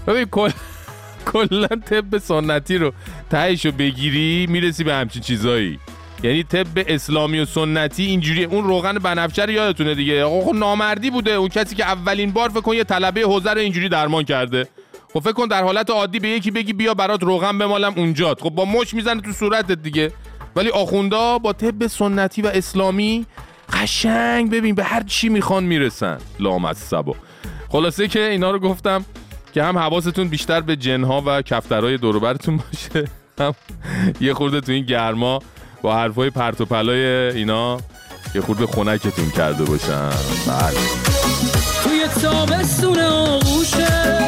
[0.07, 0.51] ببین کل
[1.33, 2.93] کلا طب سنتی رو
[3.31, 5.79] تهش رو بگیری می‌رسی به همچین چیزایی.
[6.23, 10.25] یعنی طب اسلامی و سنتی اینجوری اون روغن بنفشه رو یادتونه دیگه.
[10.25, 11.31] آقا خب نامردی بوده.
[11.31, 14.69] اون کسی که اولین بار فکر کن یه طلبه حوزه رو اینجوری درمان کرده.
[15.13, 18.43] خب فکر کن در حالت عادی به یکی بگی بیا برات روغن بمالم اونجات.
[18.43, 20.13] خب با مش می‌زنه تو صورتت دیگه.
[20.57, 23.27] ولی آخوندا با طب سنتی و اسلامی
[23.73, 26.19] قشنگ ببین به هر چی می‌خوان می‌رسن.
[26.41, 27.15] لامصبا
[27.69, 29.05] خلاصه که اینا رو گفتم
[29.53, 33.09] که هم حواستون بیشتر به جنها و کفترهای دوروبرتون باشه.
[33.41, 33.55] هم
[34.21, 35.39] یه خورده تو این گرما
[35.83, 37.05] با حرفای پرت و پلای
[37.37, 37.79] اینا
[38.35, 40.11] یه خورده خنکتون کرده باشم
[40.47, 40.79] بله.
[41.85, 44.19] توی تابستون آغوشه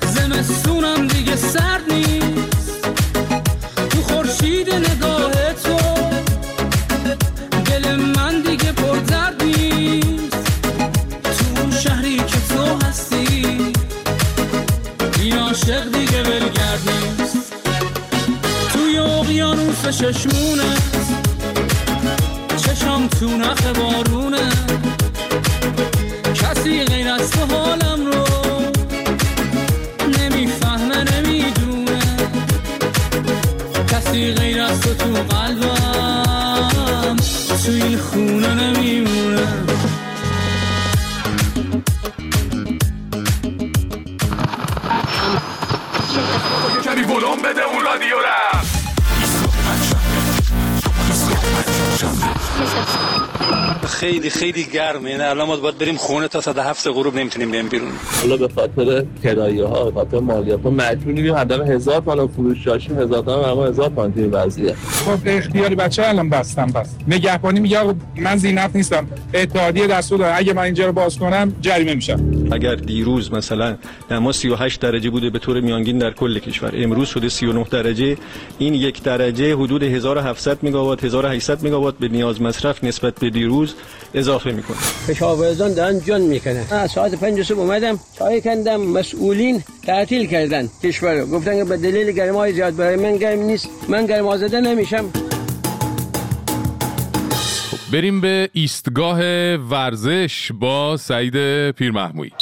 [0.00, 2.88] زمستونم دیگه سرد نیست.
[3.90, 5.09] تو خورشید نگاه
[19.90, 20.82] چشمونت
[22.56, 24.50] چشم تو نخ بارونه.
[26.34, 27.89] کسی غیر از تو حالم
[54.00, 55.10] خیلی خیلی گرمه.
[55.10, 57.90] یعنی الان ما باید بریم خونه تا ساعت هفت غروب نمی‌تونیم بریم بیرون.
[58.20, 62.66] حالا به خاطر کرایه ها به خاطر مالیات ها مجبور میگیم حداقل هزار تومن فروش
[62.66, 66.88] داشتیم هزار تومن اما هزار تومن توی وضعیت خب اختیاری بچه الان بستم بس.
[67.08, 69.06] نگهبانی میگه من زینت نیستم.
[69.34, 70.36] اتحادیه دستور داره.
[70.36, 72.39] اگه من اینجا رو باز کنم جریمه میشم.
[72.52, 73.76] اگر دیروز مثلا
[74.08, 76.72] دما 38 درجه بوده به طور میانگین در کل کشور.
[76.74, 78.16] امروز شده 39 درجه.
[78.58, 83.74] این یک درجه حدود 1700 مگاوات 1800 مگاوات به نیاز مصرف نسبت به دیروز
[84.14, 84.76] اضافه می‌کنه.
[85.08, 90.68] کشاورزان دارن جان می‌کنن از ساعت پنج صبح اومدم چای کندم مسئولین تعطیل کردن.
[90.82, 93.68] کشور گفتن که به دلیل گرمای زیاد برای من گرم نیست.
[93.88, 95.29] من گرم آزاده نمیشم.
[97.92, 99.18] بریم به ایستگاه
[99.56, 102.32] ورزش با سعید پیرمحمویی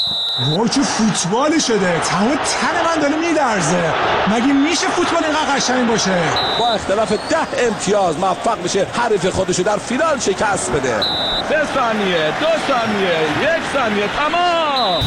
[0.56, 2.00] وای چه فوتبالی شده.
[2.00, 3.92] تمام تن من داره میلرزه
[4.28, 6.22] مگه میشه فوتبال اینقدر قشنگ باشه؟
[6.58, 11.02] با اختلاف ده امتیاز موفق بشه حریف خودشو در فینال شکست بده.
[11.48, 14.04] سه ثانیه دو ثانیه یک ثانیه.
[14.06, 15.02] تمام!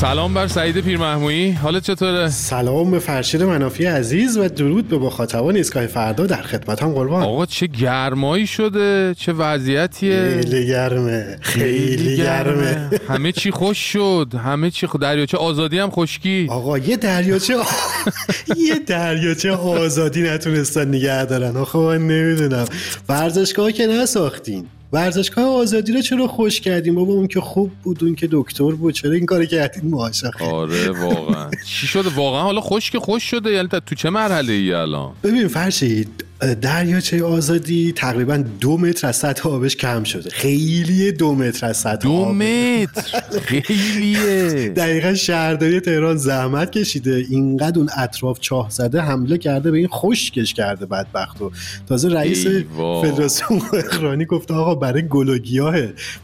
[0.00, 5.56] سلام بر سعید پیرمحمویی حالت چطوره؟ سلام به فرشید منافی عزیز و درود به مخاطبان
[5.56, 7.22] ایستگاه فردا در خدمتم قربان.
[7.22, 10.40] آقا چه گرمایی شده چه وضعیتیه.
[10.40, 12.90] خیلی گرمه خیلی گرمه.
[13.08, 16.46] همه چی خوش شد همه چی دریاچه آزادی هم خشکی.
[16.50, 17.54] آقا یه دریاچه.
[18.68, 21.56] یه دریاچه آزادی نتونستن نگه دارن.
[21.56, 22.64] آخه من نمی‌دونم.
[23.08, 24.66] ورزشگاه که نساختین.
[24.92, 28.94] ورزشگاه آزادی رو چرا خوش کردیم؟ بابا اون که خوب بود اون که دکتر بود.
[28.94, 31.50] چرا این کار کردین معاشقه آره واقعا.
[31.66, 33.50] چی شده؟ واقعا حالا خوش که خوش شده.
[33.50, 39.48] یعنی تو چه مرحله ای الان؟ ببین فرشید دریاچه آزادی تقریبا دو متر از سطح
[39.48, 40.30] آبش کم شده.
[40.30, 42.34] خیلی دو متر از سطح دو آب.
[42.34, 44.68] متر؟ خیلیه.
[44.68, 47.24] دقیقا شهرداری تهران زحمت کشیده.
[47.30, 51.50] اینقدر اون اطراف چاه زده حمله کرده به این خشکش کرده بدبخت و
[51.88, 52.46] تازه رئیس
[52.76, 55.76] فدراسیون اقرانی گفته آقا برای گل و گیاه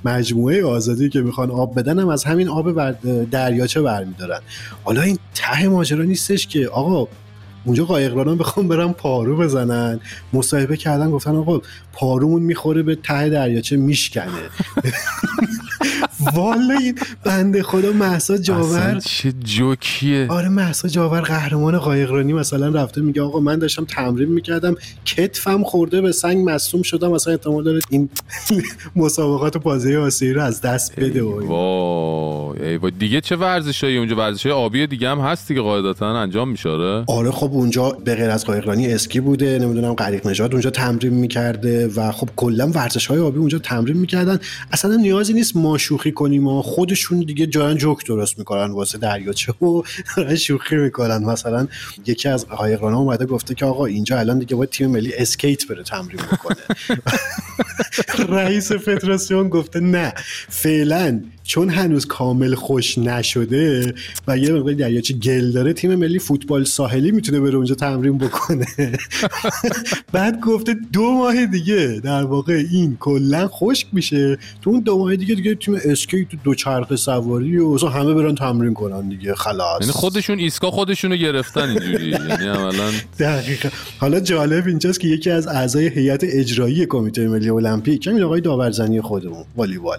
[0.05, 2.93] مجموعه آزادی که می‌خوان آب بدن هم از همین آب
[3.31, 4.41] دریاچه برمیدارن.
[4.85, 7.09] حالا این ته ماجرا نیستش که آقا
[7.65, 10.01] اونجا قایقرانان بخوام برن پارو بزنن.
[10.33, 11.61] مصاحبه کردن گفتن آقا
[11.93, 14.27] پارومون می‌خوره به ته دریاچه میشکنه؟
[16.35, 18.79] والا این بنده خدا محسا جاور.
[18.79, 20.27] اصلا چه جوکیه.
[20.29, 26.01] آره محسا جاور قهرمان قایقرانی مثلا رفته میگه آقا من داشتم تمرین می‌کردم کتفم خورده
[26.01, 28.09] به سنگ مصوم شدم مثلا احتمال داره این
[28.97, 31.23] مسابقات بازی آسیایی رو از دست بده.
[31.23, 31.47] و.
[31.47, 32.91] وای ای وای.
[32.99, 37.31] دیگه چه ورزشایی؟ اونجا ورزشای آبی دیگه هم هست دیگه قاعدتا انجام میشه آره؟ آره
[37.31, 42.13] خب اونجا به غیر از قایقرانی اسکی بوده نمی‌دونم غریق نژاد اونجا تمرین می‌کرده و
[42.13, 44.39] خب کلا ورزش های آبی اونجا تمرین می‌کردن.
[44.73, 49.53] اصلا نیازی نیست ما شوخی کنیم و خودشون دیگه جایان جوک درست می‌کنن واسه دریاچه
[49.53, 49.83] و
[50.37, 51.25] شوخی می‌کنن.
[51.25, 51.69] مثلا
[52.07, 55.83] یکی از قایقران اومده گفته که آقا اینجا الان دیگه باید تیم ملی اسکیت بره
[55.83, 56.57] تمرین بکنه.
[58.39, 60.15] رئیس فدراسیون گفته نه
[60.49, 63.95] فعلا چون هنوز کامل خشک نشده
[64.29, 68.67] و یه مقدار دریاچه گل داره تیم ملی فوتبال ساحلی می‌تونه بره اونجا تمرین بکنه.
[70.13, 74.39] بعد گفته دو ماه دیگه در واقع این کلا خشک میشه.
[74.63, 78.35] تو اون دو ماه دیگه دیگه تیم اسکیت دو چرخ سواری و اصلا همه برن
[78.35, 79.81] تمرین کنن دیگه خلاص.
[79.81, 82.09] یعنی خودشون ایسگا خودشونو گرفتن اینجوری.
[82.31, 83.69] یعنی عملا دقیقا.
[83.99, 89.01] حالا جالب اینجاست که یکی از اعضای هیئت اجرایی کمیته ملی المپیک همین آقای داورزنی
[89.01, 89.99] خودمون والیبال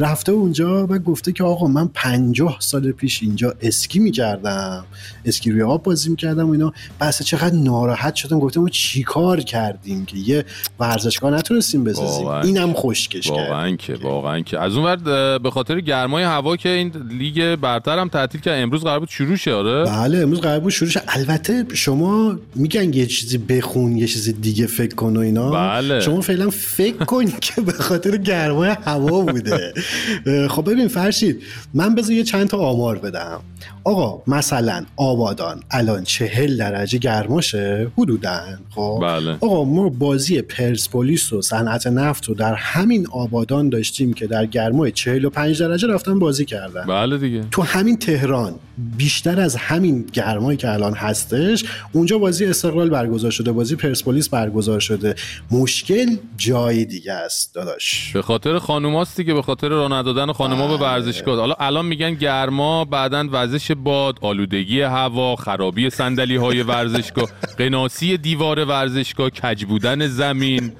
[0.00, 4.84] رفته اونجا و گفته که آقا من پنجاه سال پیش اینجا اسکی می‌کردم.
[5.24, 6.72] اسکی روی آب بازی می‌کردم و اینا.
[7.00, 8.38] بس چقدر ناراحت شدم.
[8.38, 10.44] گفتم ما چی کار کردیم که یه
[10.80, 12.26] ورزشگاه نتونستیم بسازیم.
[12.26, 14.60] اینم خشکش کرد واقعا که واقعا که.
[14.60, 18.82] از اون ور به خاطر گرمای هوا که این لیگ برتر هم تعطیل که امروز
[18.82, 21.02] قرار بود شروع شه آره؟ بله امروز قرار بود شروع شه.
[21.08, 25.50] البته شما میگن یه چیزی بخون یه چیزی دیگه فکر کن و اینا.
[25.50, 26.00] بله.
[26.00, 29.74] شما فعلا فکر کن که به خاطر گرمای هوا بوده.
[30.54, 31.42] خب ببین فرشید
[31.74, 33.40] من بذار یه چند تا آمار بدم.
[33.84, 39.36] آقا مثلا آبادان الان چهل درجه گرماشه؟ حدودا خب؟ بله.
[39.40, 44.92] آقا ما بازی پرسپولیس و صنعت نفت رو در همین آبادان داشتیم که در گرمای
[44.92, 46.86] 45 درجه رفتن بازی کردن.
[46.86, 47.44] بله دیگه.
[47.50, 48.54] تو همین تهران
[48.96, 54.80] بیشتر از همین گرمایی که الان هستش اونجا بازی استقلال برگزار شده بازی پرسپولیس برگزار
[54.80, 55.14] شده.
[55.50, 58.12] مشکل جای دیگه است داداش.
[58.12, 60.76] به خاطر خانوماست دیگه به خاطر راه ندادن خانوما بله.
[60.78, 67.28] به ورزشگاه حالا الان میگن گرما بعدا وزش باد آلودگی هوا خرابی صندلی های ورزشگاه
[67.58, 70.72] قناسی دیوار ورزشگاه کج بودن زمین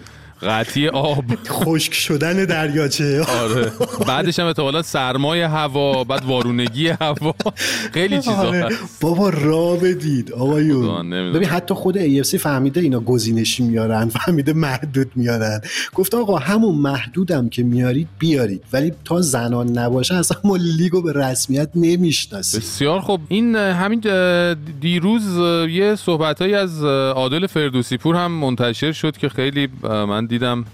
[0.43, 1.25] قطعی آب.
[1.49, 3.23] خشک شدن دریاچه.
[3.23, 3.73] آره.
[4.07, 7.35] بعدش هم احتمالا سرمای هوا بعد وارونگی هوا.
[7.93, 8.69] خیلی چیزا آره.
[9.01, 11.11] بابا را بدید آقایون.
[11.11, 15.61] ببین حتی خود AFC فهمیده اینا گزینشی میارن فهمیده محدود میارن.
[15.95, 18.63] گفته آقا همون محدودم که میارید بیارید.
[18.73, 22.61] ولی تا زنان نباشه اصلا ما لیگو به رسمیت نمی‌شناسیم.
[22.61, 24.01] بسیار خب این همین
[24.81, 25.23] دیروز
[25.71, 30.65] یه صحبتهایی از عادل فردوسی پور هم منتشر شد که خیلی من دیدم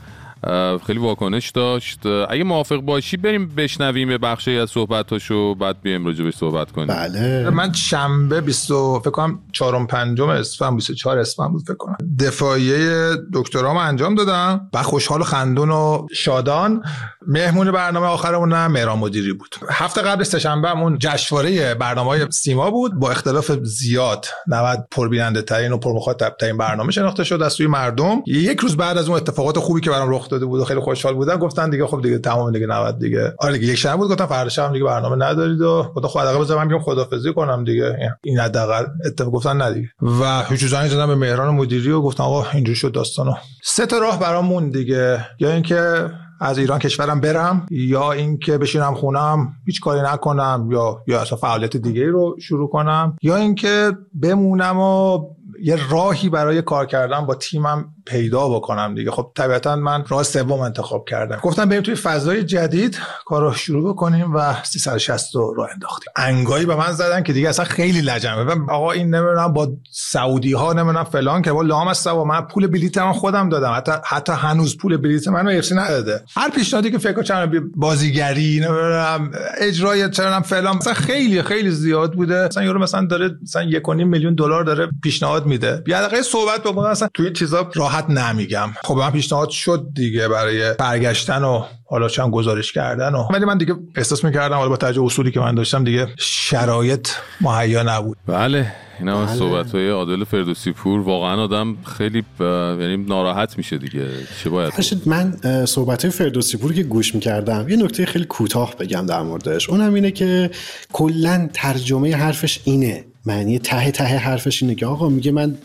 [0.87, 2.07] خیلی واکنش داشت.
[2.07, 6.87] اگه موافق باشی بریم بشنویم یه بخشی از صحبتاشو بعد بیایم راجع بهش صحبت کنیم.
[6.87, 7.51] بله.
[7.51, 11.97] من شنبه 20 و فکر کنم چهارم پنجم اسفند 24 اسفند بود فکر کنم.
[12.19, 14.69] دفاعیه دکترامو انجام دادم.
[14.75, 16.83] و خوشحال و خندون و شادان.
[17.27, 19.57] مهمون برنامه آخرمون مهران مدیری بود.
[19.71, 22.95] هفته قبل سهشنبه همون جشنواره برنامه سیما بود.
[22.95, 28.23] با اختلاف زیاد 90 پربیننده ترین و پرمخاطب ترین برنامه شناخته شد از سوی مردم.
[28.27, 31.15] یک روز بعد از اون اتفاقات خوبی که برام رخ داده بود و خیلی خوشحال
[31.15, 33.35] بودم گفتن دیگه خب دیگه تمام دیگه 90 دیگه.
[33.39, 36.41] آره دیگه یک شنبه بود گفتم فردا شب دیگه برنامه ندارید و گفتم خب حداقل
[36.41, 37.97] بذار من بیام خدافظی کنم دیگه.
[38.25, 39.89] این حداقل اتفاق گفتن دیگه.
[40.03, 44.21] و زنگ زدم به مهران مدیری و گفتم آقا اینجوری شد داستانو سه تا راه
[44.21, 45.27] برامون دیگه.
[45.41, 51.21] یا اینکه از ایران کشورم برم یا اینکه بشینم خونم هیچ کاری نکنم یا یا
[51.21, 53.17] اصلا فعالیت دیگه رو شروع کنم.
[53.23, 53.93] یا اینکه
[54.23, 55.19] بمونم و
[55.65, 59.11] یه راهی برای کار کردن با تیمم پیدا بکنم دیگه.
[59.11, 61.39] خب طبیعتا من راه سوم انتخاب کردم.
[61.43, 66.13] گفتم بریم توی فضای جدید کار رو شروع بکنیم و 360 رو انداختیم.
[66.17, 70.73] انگایی به من زدن که دیگه اصلا خیلی و آقا این نمی‌دونم با سعودی ها
[70.73, 73.73] نمی‌دونم فلان که با لام و من پول بلیط من خودم دادم.
[73.77, 76.23] حتی حتی هنوز پول بلیط منو افسی نداده.
[76.37, 82.47] هر پیشنهادی که فکر کنم بازیگری نمی‌دونم اجرای چرا فلان مثلا خیلی خیلی زیاد بوده.
[82.47, 85.77] مثلا یورو مثلا داره مثلا 1.5 میلیون دلار داره پیشنهاد میده.
[85.77, 88.69] بیا صحبت بکنم مثلا توی چیزا راحت نمیگم.
[88.85, 93.59] خب من پیشنهاد شد دیگه برای برگشتن و حالا چند گزارش کردن و ولی من
[93.59, 97.09] دیگه احساس می‌کردم حالا با توجه اصولی که من داشتم دیگه شرایط
[97.41, 98.17] مهیا نبود.
[98.27, 99.35] بله این هم بله.
[99.35, 101.01] صحبت های عادل فردوسی پور.
[101.01, 102.43] واقعا آدم خیلی ب-
[102.81, 104.09] یعنی ناراحت میشه دیگه.
[104.43, 104.73] چه باید
[105.07, 109.71] من صحبت فردوسی پور که گوش می‌کردم یه نکته خیلی کوتاه بگم در موردش.
[109.71, 110.51] اونم اینه که
[110.93, 113.05] کلا ترجمه حرفش اینه.
[113.27, 115.59] معنی ته ته حرفش اینه که آقا میگه من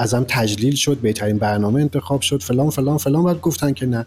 [0.00, 3.24] ازم تجلیل شد بهترین برنامه انتخاب شد فلان فلان فلان.
[3.24, 4.06] بعد گفتن که نه.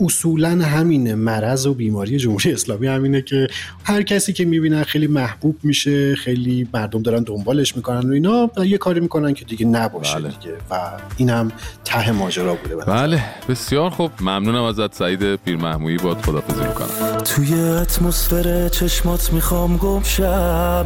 [0.00, 1.14] اصولا همینه.
[1.14, 3.46] مرض و بیماری جمهوری اسلامی همینه که
[3.84, 8.66] هر کسی که می‌بینن خیلی محبوب میشه خیلی مردم دارن دنبالش می‌کنن و اینا و
[8.66, 10.28] یه کاری می‌کنن که دیگه نباشه بله.
[10.28, 10.54] دیگه.
[10.70, 11.52] و اینم
[11.84, 12.84] ته ماجرا بوده نظر.
[12.84, 13.24] بله.
[13.48, 14.10] بسیار خوب.
[14.20, 17.18] ممنونم ازت سعید پیر محمودی باد خدافظی می‌کنم.
[17.24, 20.84] توی اتمسفر چشمات می‌خوام گم شم.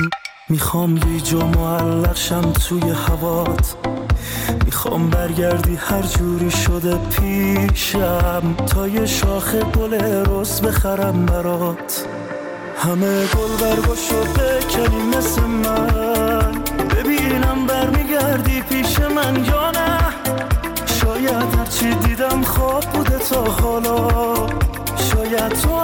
[0.48, 3.76] می‌خوام بیج و معلق شم توی هوات.
[4.64, 8.54] می‌خوام برگردی هر جوری شده پیشم.
[8.66, 12.06] تا یه شاخ گل رس بخرم برات.
[12.78, 16.52] همه گل برگشو بکنی مثل من.
[16.90, 19.98] ببینم برمیگردی پیش من یا نه.
[20.86, 24.36] شاید هرچی دیدم خواب بوده تا حالا.
[24.96, 25.75] شاید تو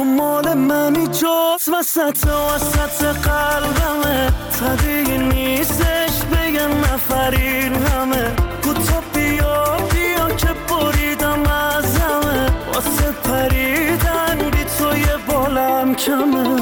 [0.00, 4.30] تو مال منی جز وسط وسط قلبمه.
[4.60, 8.32] طبیعی نیستش بگن نفرین همه.
[8.62, 12.50] کوتا بیا بیا که بریدم ازمه.
[12.74, 16.60] واسه پریدن بی تو یه بالم کمه.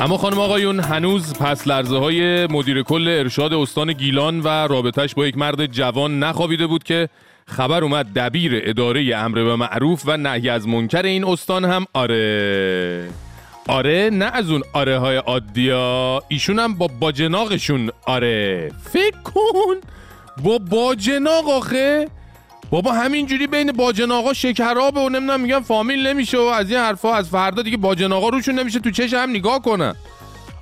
[0.00, 5.26] اما خانم آقایون هنوز پس لرزه های مدیر کل ارشاد استان گیلان و رابطش با
[5.26, 7.08] یک مرد جوان نخوابیده بود که
[7.48, 13.08] خبر اومد دبیر اداره امر به معروف و نهی از منکر این استان هم آره.
[13.68, 18.72] آره نه از اون آره های عادیا ایشون هم با باجناقشون آره.
[18.92, 19.74] فکر کن.
[20.42, 22.08] با باجناق آخه.
[22.70, 27.28] بابا همینجوری بین باجناقا شکرابه و نمی‌دونم میگن فامیل نمیشه و از این حرفا از
[27.28, 29.94] فردا دیگه باجناقا روشون نمیشه تو چش هم نگاه کنن.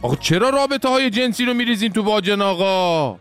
[0.03, 3.18] آخه چرا رابطه های جنسی رو میریزین تو باجناقا؟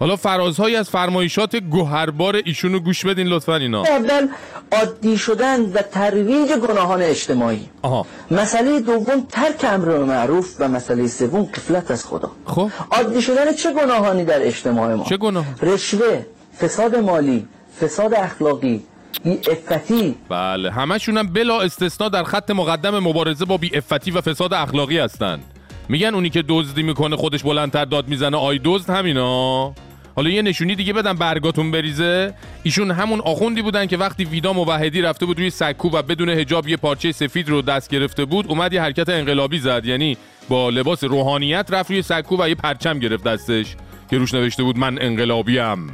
[0.00, 3.82] حالا فرازهایی از فرمایشات گوهربار ایشون رو گوش بدین لطفا اینا.
[3.82, 4.28] اول
[4.72, 7.68] عادی شدن و ترویج گناهان اجتماعی.
[7.82, 8.06] آها.
[8.30, 12.30] مسئله دوم ترک امر معروف و مسئله سوم قفلت از خدا.
[12.46, 12.70] خب.
[12.90, 16.26] عادی شدن چه گناهانی در اجتماع ما؟ چه گناه رشوه
[16.60, 17.46] فساد مالی
[17.80, 18.82] فساد اخلاقی
[19.24, 20.70] افتی بله.
[20.70, 23.70] همشون هم بلا استثنا در خط مقدم مبارزه با بی
[24.14, 25.40] و فساد اخلاقی هستن.
[25.88, 29.74] میگن اونی که دزدی می‌کنه خودش بلندتر داد می‌زنه آی دزد همینا.
[30.16, 32.34] حالا یه نشونی دیگه بدم برگاتون بریزه.
[32.62, 36.68] ایشون همون آخوندی بودن که وقتی ویدا موحدی رفته بود روی سکو و بدون هجاب
[36.68, 39.82] یه پارچه سفید رو دست گرفته بود اومد یه حرکت انقلابی زد.
[39.84, 40.16] یعنی
[40.48, 43.76] با لباس روحانیت رفت روی سکو و یه پرچم گرفت دستش
[44.10, 45.90] که روش نوشته بود من انقلابیم.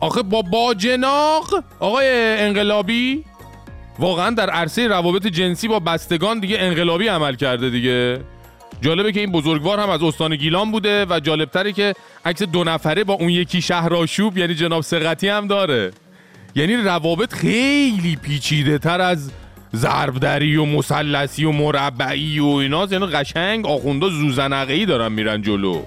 [0.00, 2.06] آخه با باجناق آقای
[2.38, 3.24] انقلابی
[3.98, 8.20] واقعا در عرصه روابط جنسی با بستگان دیگه انقلابی عمل کرده دیگه.
[8.80, 11.94] جالبه که این بزرگوار هم از استان گیلان بوده و جالبتره که
[12.24, 15.90] عکس دو نفره با اون یکی شهرآشوب یعنی جناب سقطی هم داره.
[16.54, 19.32] یعنی روابط خیلی پیچیده تر از
[19.76, 22.86] ضربدری و مثلثی و مربعی و اینا.
[22.90, 25.82] یعنی قشنگ آخوندا زوزنقه ای دارن میرن جلو.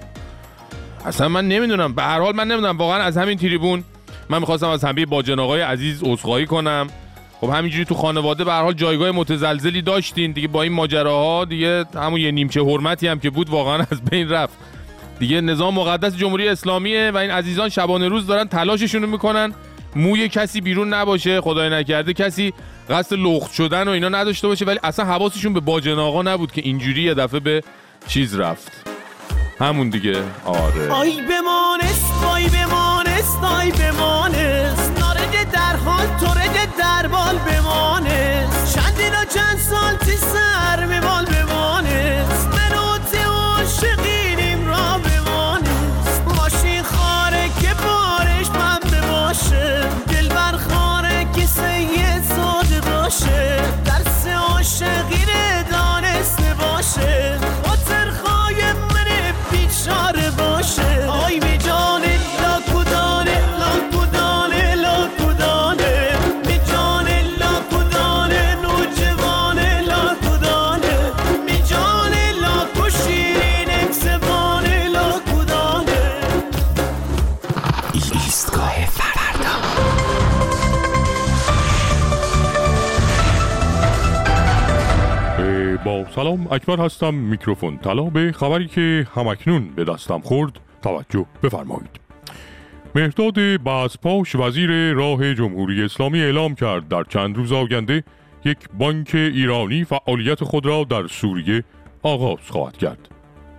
[1.06, 1.94] اصلا من نمی‌دونم.
[1.94, 2.78] به هر حال من نمی‌دونم.
[2.78, 3.84] واقعا از همین تریبون
[4.28, 6.86] من می‌خواستم از همه باجناقای عزیز عذرخواهی کنم.
[7.42, 10.32] خب همینجوری تو خانواده به حال جایگاه متزلزلی داشتین.
[10.32, 14.28] دیگه با این ماجراها دیگه همون یه نیمچه حرمتی هم که بود واقعا از بین
[14.28, 14.54] رفت.
[15.18, 19.54] دیگه نظام مقدس جمهوری اسلامیه و این عزیزان شبانه روز دارن تلاششون می‌کنن.
[19.96, 22.52] موی کسی بیرون نباشه خدای نکرده کسی
[22.90, 27.02] قصد لخت شدن و اینا نداشته باشه ولی اصلا حواسشون به باجناقا نبود که اینجوری
[27.02, 27.62] یه دفعه به
[28.08, 28.72] چیز رفت.
[29.58, 30.22] همون دیگه.
[30.44, 30.90] آره.
[30.90, 35.01] آی بمانست آی بمانست آی بمانست.
[35.72, 40.81] در حال تورد در بال بمانست چندین و چند سال تی سر
[86.52, 87.14] اکبر هستم.
[87.14, 88.02] میکروفون طلا.
[88.02, 92.00] به خبری که همکنون به دستم خورد توجه بفرمایید.
[92.94, 98.04] مهداد بازپاش وزیر راه جمهوری اسلامی اعلام کرد در چند روز آینده
[98.44, 101.64] یک بانک ایرانی فعالیت خود را در سوریه
[102.02, 103.08] آغاز خواهد کرد.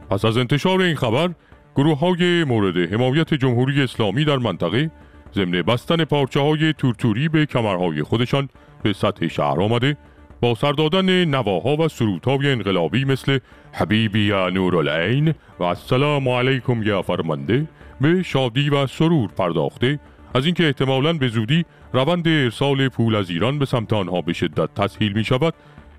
[0.10, 1.30] پس از انتشار این خبر
[1.76, 4.92] گروه های مورد حمایت جمهوری اسلامی در منطقه
[5.36, 8.50] ضمن بستن پارچه های تورتوری به کمرهای خودشان
[8.84, 9.98] به سطح شهر آمده
[10.44, 13.40] با سر دادن نواها و سرودهای انقلابی مثل
[13.74, 17.68] حبیبی یا نورالعین و السلام علیکم یا فرمانده
[18.02, 20.00] به شادی و سرور پرداخته
[20.36, 24.74] از اینکه احتمالاً به زودی روند ارسال پول از ایران به سمت آنها به شدت
[24.74, 25.54] تسهیل می شود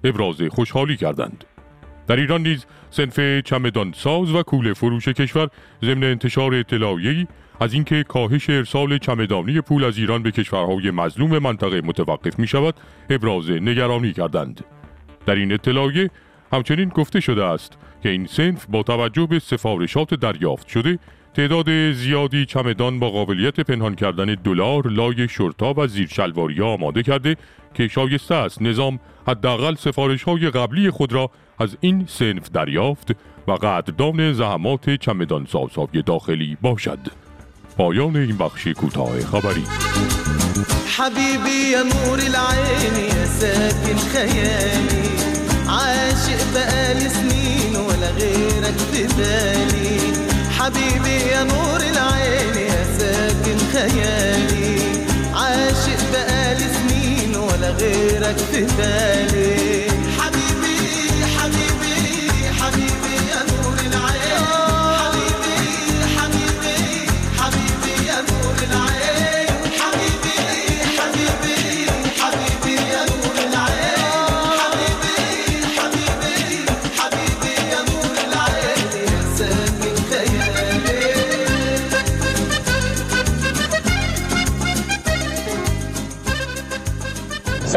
[0.05, 1.45] ابراز خوشحالی کردند.
[2.07, 5.49] در ایران نیز سنف چمدان ساز و کوله فروش کشور
[5.85, 7.27] ضمن انتشار اطلاعیه‌ای
[7.61, 12.75] از اینکه کاهش ارسال چمدانی پول از ایران به کشورهای مظلوم منطقه متوقف می شود
[13.11, 14.65] ابراز نگرانی کردند.
[15.27, 16.11] در این اطلاعیه
[16.53, 20.99] همچنین گفته شده است که این سنف با توجه به سفارشات دریافت شده
[21.35, 27.37] تعداد زیادی چمدان با قابلیت پنهان کردن دلار لای شرطا و زیر شلواری آماده کرده
[27.75, 33.11] که شایسته است نظام حداقل سفارش های قبلی خود را از این سنف دریافت
[33.49, 37.24] و قدردان زحمات چمدان سازهای داخلی باشد.
[37.77, 39.65] پایان این بخش کوتاه خبری.
[40.99, 43.09] حبیبی یا نور العینی
[43.41, 45.09] ساکن خیالی
[45.69, 49.99] عاشق بقال سنین ولا غیرك بدالي
[50.59, 52.69] حبیبی یا نور العینی
[52.99, 54.79] ساکن خیالی
[55.35, 59.87] عاشق بقال سنین ولا غيرك في بالي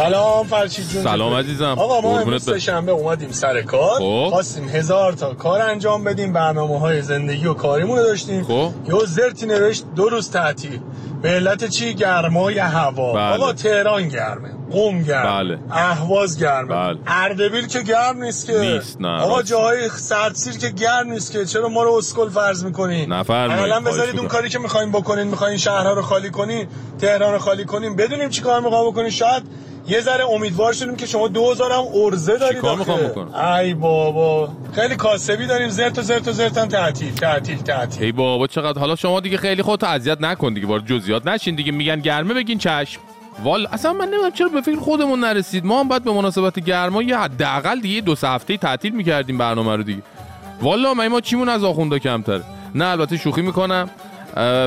[0.08, 1.76] سلام فرشید جون سلام عزیزم.
[1.78, 2.50] آقا ما امروز.
[2.50, 4.28] شنبه اومدیم سر کار خب.
[4.30, 8.72] خواستیم هزار تا کار انجام بدیم برنامه های زندگی و کاریمون داشتیم خب.
[8.88, 10.80] یه زرتی نوشت دو روز تعطیل
[11.22, 13.36] به علت چی گرمای هوا بله.
[13.36, 15.60] آقا تهران گرمه قم گرمه بله.
[15.72, 16.98] اهواز گرمه بله.
[17.08, 19.42] اردبیل که گرم نیست که نیست، نه، آقا.
[19.42, 23.96] جاهای سردسیر که گرم نیست که چرا ما رو اسکل فرض می‌کنین نفرمایید، الان خواهش
[23.96, 24.28] بذارید اون.
[24.28, 26.68] کاری که می‌خواین بکنین می‌خواین شهرها رو خالی کنین
[27.02, 29.44] تهران رو خالی کنین بدونیم چی کار می‌خوام بکنین شاید
[29.88, 32.80] یه ذره امیدوار شدیم که شما 2000 هم ارزه دارید کار آخه.
[32.80, 34.50] می‌خوام بکنم؟ ای بابا.
[34.74, 35.70] خیلی کاسبی داریم.
[35.70, 38.04] زرت و زرت و زرت هم تعطیل تعطیل تعطیل.
[38.04, 41.72] ای بابا چقدر؟ حالا شما دیگه خیلی خودت اذیت نکن دیگه وارد جزئیات نشین دیگه.
[41.72, 43.02] میگن گرمه بگین چشم.
[43.44, 45.66] وال اصلا من نمی‌دونم چرا به فکر خودمون نرسید.
[45.66, 49.76] ما هم باید به مناسبت گرما یه حداقل دیگه دو سه هفته تعطیل می‌کردیم برنامه
[49.76, 50.02] رو دیگه.
[50.62, 52.44] والا من ما چیمون از آخوندا کمتره؟
[52.76, 53.90] نه البته شوخی می‌کنم.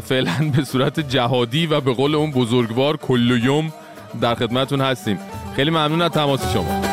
[0.02, 3.72] فعلا به صورت جهادی و به قول اون بزرگوار کل یوم
[4.20, 5.18] در خدمتون هستیم.
[5.56, 6.89] خیلی ممنون از تماس شما.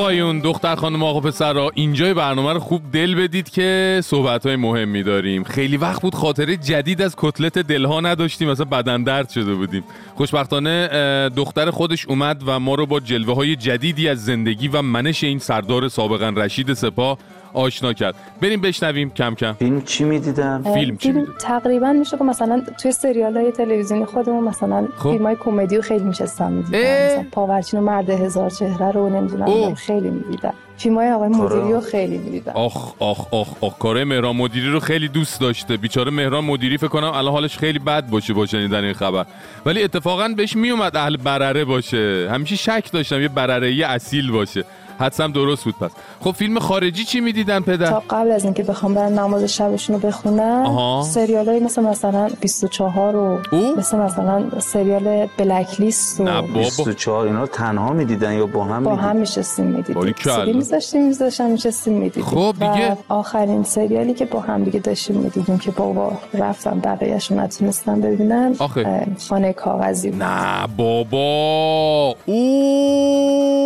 [0.00, 5.02] آقایون دختر خانم آقا پسرا اینجای برنامه رو خوب دل بدید که صحبت های مهمی
[5.02, 5.44] داریم.
[5.44, 9.84] خیلی وقت بود خاطره جدید از کتلت دلها نداشتیم مثلا بدن درد شده بودیم.
[10.14, 10.88] خوشبختانه
[11.28, 15.38] دختر خودش اومد و ما رو با جلوه های جدیدی از زندگی و منش این
[15.38, 17.18] سردار سابقا رشید سپاه
[17.52, 18.14] آشنا کرد.
[18.42, 19.52] بریم بشنویم کم کم.
[19.52, 24.44] فیلم چی می‌دیدم؟ فیلم چی فیلم تقریبا میشه که مثلا توی سریال های تلویزیونی خودمون
[24.44, 25.10] مثلا خب.
[25.10, 29.74] فیلم های کمدی رو خیلی میشستم می‌دیدم مثلا پاورچین و مرد هزار چهره رو نمی‌دونم
[29.74, 33.78] خیلی می‌دیدم فیلم های آقای مدیری رو خیلی می‌دیدم آخ آخ آخ آخ.
[33.78, 35.76] کاره مهران مدیری رو خیلی دوست داشته.
[35.76, 39.24] بیچاره مهران مدیری فکر کنم الان حالش خیلی بد باشه با شنیدن این خبر.
[39.66, 42.28] ولی اتفاقا بهش میومد اهل برره باشه.
[42.32, 44.64] همیشه شک داشتم یه برره اصیل باشه.
[45.00, 45.90] حدسم درست بود پس
[46.20, 50.08] خب فیلم خارجی چی می‌دیدن پدر تا قبل از اینکه بخوام برن نماز شبشون رو
[50.08, 51.02] بخونن آها.
[51.02, 53.38] سریال های مثل مثلا 24 و
[53.78, 59.16] مثل مثلا سریال بلک لیست و 24 اینا تنها می‌دیدن یا با هم با؟ هم
[59.16, 60.14] میشستیم می‌دیدیم.
[60.24, 62.96] سیدی میذاشتیم میذاشتیم میشستیم می‌دیدیم خب دیگه.
[63.08, 68.54] آخرین سریالی که با هم دیگه داشتیم می‌دیدیم که بابا رفتم بقیهش رو نتونستم ببینن
[68.58, 69.06] آخه.
[69.28, 70.22] خانه کاغذی بود.
[70.22, 73.59] نه بابا او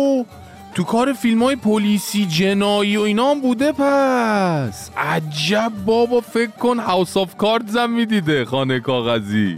[0.75, 4.89] تو کار فیلم های پلیسی جنایی و اینا هم بوده پس.
[4.97, 9.57] عجب بابا فکر کن House of Cards هم می‌دیده خانه کاغذی.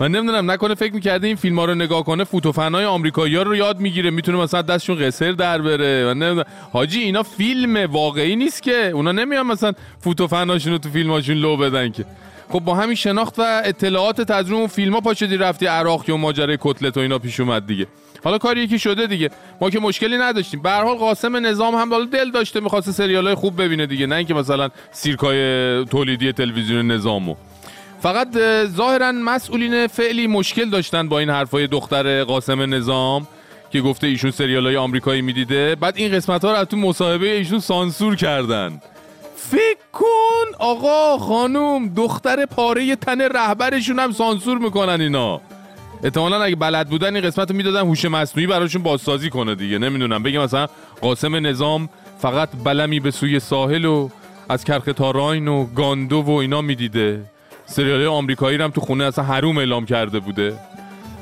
[0.00, 3.36] من نمی‌دونم نکنه فکر می‌کرده این فیلم ها رو نگاه کنه فوت و فنای آمریکایی
[3.36, 6.04] ها رو یاد می‌گیره می‌تونه مثلا دستشون قسر در بره.
[6.04, 6.46] من نمی‌دونم.
[6.72, 8.90] حاجی اینا فیلم واقعی نیست که.
[8.94, 12.04] اونا نمیان مثلا فوت و فناشون رو تو فیلماشون لو بدن که.
[12.48, 16.58] خب با همین شناخت و اطلاعات رو اون فیلم ها پاشدی رفتی عراق اون ماجرای
[16.60, 17.86] کتلت و اینا پیش اومد دیگه.
[18.28, 19.30] حالا کاری یکی شده دیگه.
[19.60, 20.62] ما که مشکلی نداشتیم.
[20.62, 24.06] به هر حال قاسم نظام هم بالا دل داشته می‌خواسته سریال های خوب ببینه دیگه
[24.06, 27.34] نه اینکه مثلا سیرکای تولیدی تلویزیون نظامو.
[28.00, 33.26] فقط اه، ظاهرا مسئولین فعلی مشکل داشتن با این حرفای دختر قاسم نظام
[33.70, 35.74] که گفته ایشون سریال های آمریکایی می‌دیده.
[35.74, 38.80] بعد این قسمت ها رو تو مصاحبه ایشون سانسور کردن.
[39.36, 45.40] فکر کن آقا خانوم دختر پاره تن رهبرشون هم سانسور می‌کنن اینا.
[46.04, 49.78] احتمالا اگه بلد بودن این قسمت رو می‌دادن هوش مصنوعی براشون بازسازی کنه دیگه.
[49.78, 50.66] نمی‌دونم بگم مثلا
[51.00, 51.88] قاسم نظام
[52.18, 54.08] فقط بلمی به سوی ساحل و
[54.48, 57.20] از کرخ تاراین و گاندو و اینا می‌دیده.
[57.66, 60.54] سریال آمریکایی رو هم تو خونه اصلا حروم اعلام کرده بوده.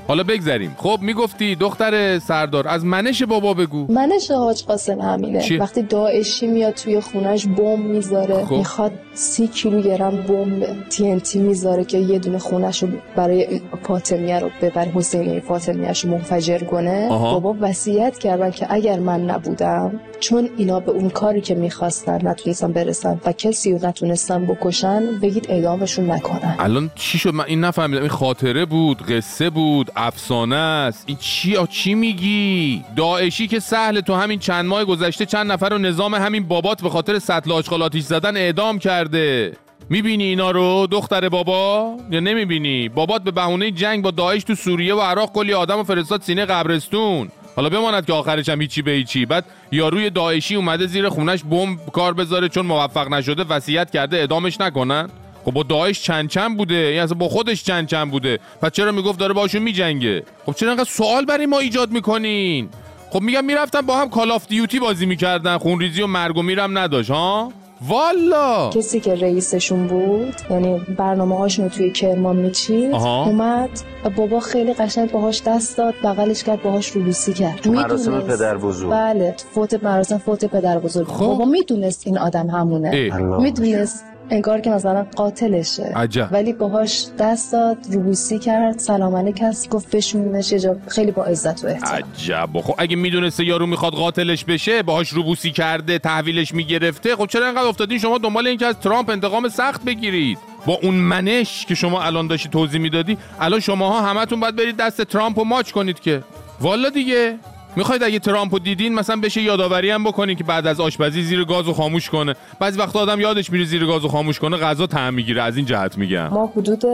[0.09, 0.75] حالا بگذریم.
[0.79, 3.93] خب می‌گفتی دختر سردار از منش بابا بگو.
[3.93, 8.45] منش حاج قاسم همینه چیه؟ وقتی داعشی میاد توی خونش بمب می‌ذاره.
[8.45, 8.57] خب.
[8.57, 14.85] می‌خواد سی کیلوگرم بمب TNT می‌ذاره که یه دونه خونش رو برای فاطمیه رو ببر
[14.85, 17.09] حسینی فاطمیهش رو منفجر کنه.
[17.11, 17.39] آها.
[17.39, 22.73] بابا وصیت کردن که اگر من نبودم چون اینا به اون کاری که می‌خواستن نتونستن
[22.73, 26.57] برسن و کسی رو نتونستن بکشن بگید اعدامشون نکنن.
[26.59, 28.01] الان چی شد؟ من این نفهمیدم.
[28.01, 29.91] این خاطره بود قصه بود.
[29.97, 31.05] افسانه است.
[31.07, 35.69] این چی آ چی میگی؟ داعشی که سهل تو همین چند ماه گذشته چند نفر
[35.69, 39.57] رو نظام همین بابات به خاطر سطل آشغال آتیش زدن اعدام کرده.
[39.91, 44.95] می‌بینی اینا رو دختر بابا؟ یا نمی‌بینی؟ بابات به بهونه جنگ با داعش تو سوریه
[44.95, 47.29] و عراق کلی آدم و فرستاد سینه قبرستون.
[47.57, 49.27] حالا بماند که آخرش هم هیچی به هیچی.
[49.27, 54.61] بعد یاروی داعشی اومده زیر خونش بمب کار بذاره چون موفق نشده وصیت کرده اعدامش
[54.61, 55.11] نکنن.
[55.47, 58.39] خب با داعش چند چند بوده یعنی اصلا با خودش چند چند بوده.
[58.63, 62.69] پس چرا می‌گفت داره باشون میجنگه؟ خب چرا انقدر سوال برای ما ایجاد می‌کنین؟
[63.11, 66.79] خب میگم می‌رفتن با هم کال آف دیوتی بازی می‌کردن خونریزی و مرگ و میرم
[66.79, 67.53] نداشت ها؟
[67.89, 68.71] والا!
[68.71, 72.95] کسی که رئیسشون بود یعنی برنامه هاشون رو توی کرمان میچید.
[72.95, 73.71] اومد
[74.17, 77.57] بابا خیلی قشنگ باهاش دست داد بغلش کرد باهاش روبوسی کرد.
[77.57, 78.21] تو مراسم.
[78.21, 78.91] پدر بزرگ.
[78.91, 83.11] بله فوت مراسم فوت پدر بزرگ بابا می‌دونست این آدم همونه.
[83.41, 84.05] می‌دونست.
[84.31, 85.93] انگار که مثلا قاتلشه.
[85.97, 86.29] عجب.
[86.33, 91.25] ولی باهاش دست داد روبوسی کرد سلام علیک هست گفت بشونش یه جا خیلی با
[91.25, 92.03] عزت و احترام.
[92.15, 92.61] عجب.
[92.61, 97.67] خب اگه می‌دونسته یارو می‌خواد قاتلش بشه باهاش روبوسی کرده تحویلش می‌گرفته خب چرا انقدر
[97.67, 100.39] افتادین؟ شما دنبال این که از ترامپ انتقام سخت بگیرید.
[100.67, 105.03] با اون منش که شما الان داشتی توضیح می‌دادی الان شماها همتون باید برید دست
[105.03, 106.23] ترامپ رو ماچ کنید که.
[106.61, 107.39] والا دیگه.
[107.77, 111.45] می‌خواید اگه ترامپ رو دیدین مثلا بشه یادآوری هم بکنین که بعد از آشپزی زیر
[111.45, 114.87] گاز رو خاموش کنه بعضی وقتا آدم یادش میره زیر گاز رو خاموش کنه غذا
[114.87, 116.85] طعم می‌گیره از این جهت میگم ما حدود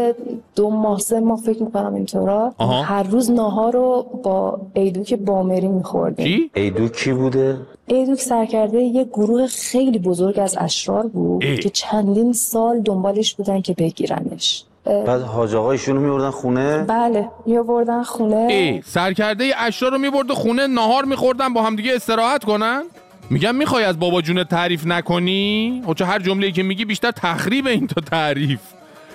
[0.57, 2.55] دو ماه سه ماه فکر می‌کنم اینطورا.
[2.85, 9.05] هر روز ناهار رو با ایدوک بامری میخوردیم کی؟ ایدو کی بوده؟ ایدوک سرکرده یه
[9.05, 11.59] گروه خیلی بزرگ از اشرار بود ای.
[11.59, 18.03] که چندین سال دنبالش بودن که بگیرنش بعد حاج آقایشون رو میوردن خونه؟ بله میآوردن
[18.03, 18.47] خونه.
[18.51, 22.83] ای سرکرده اشرار رو میبرده خونه نهار میخوردن با همدیگه استراحت کنن؟
[23.31, 27.67] میگم می‌خوای از بابا جونت تعریف نکنی؟ خب چه هر جمله‌ای که میگی بیشتر تخریب
[27.67, 28.61] این تا تعریف.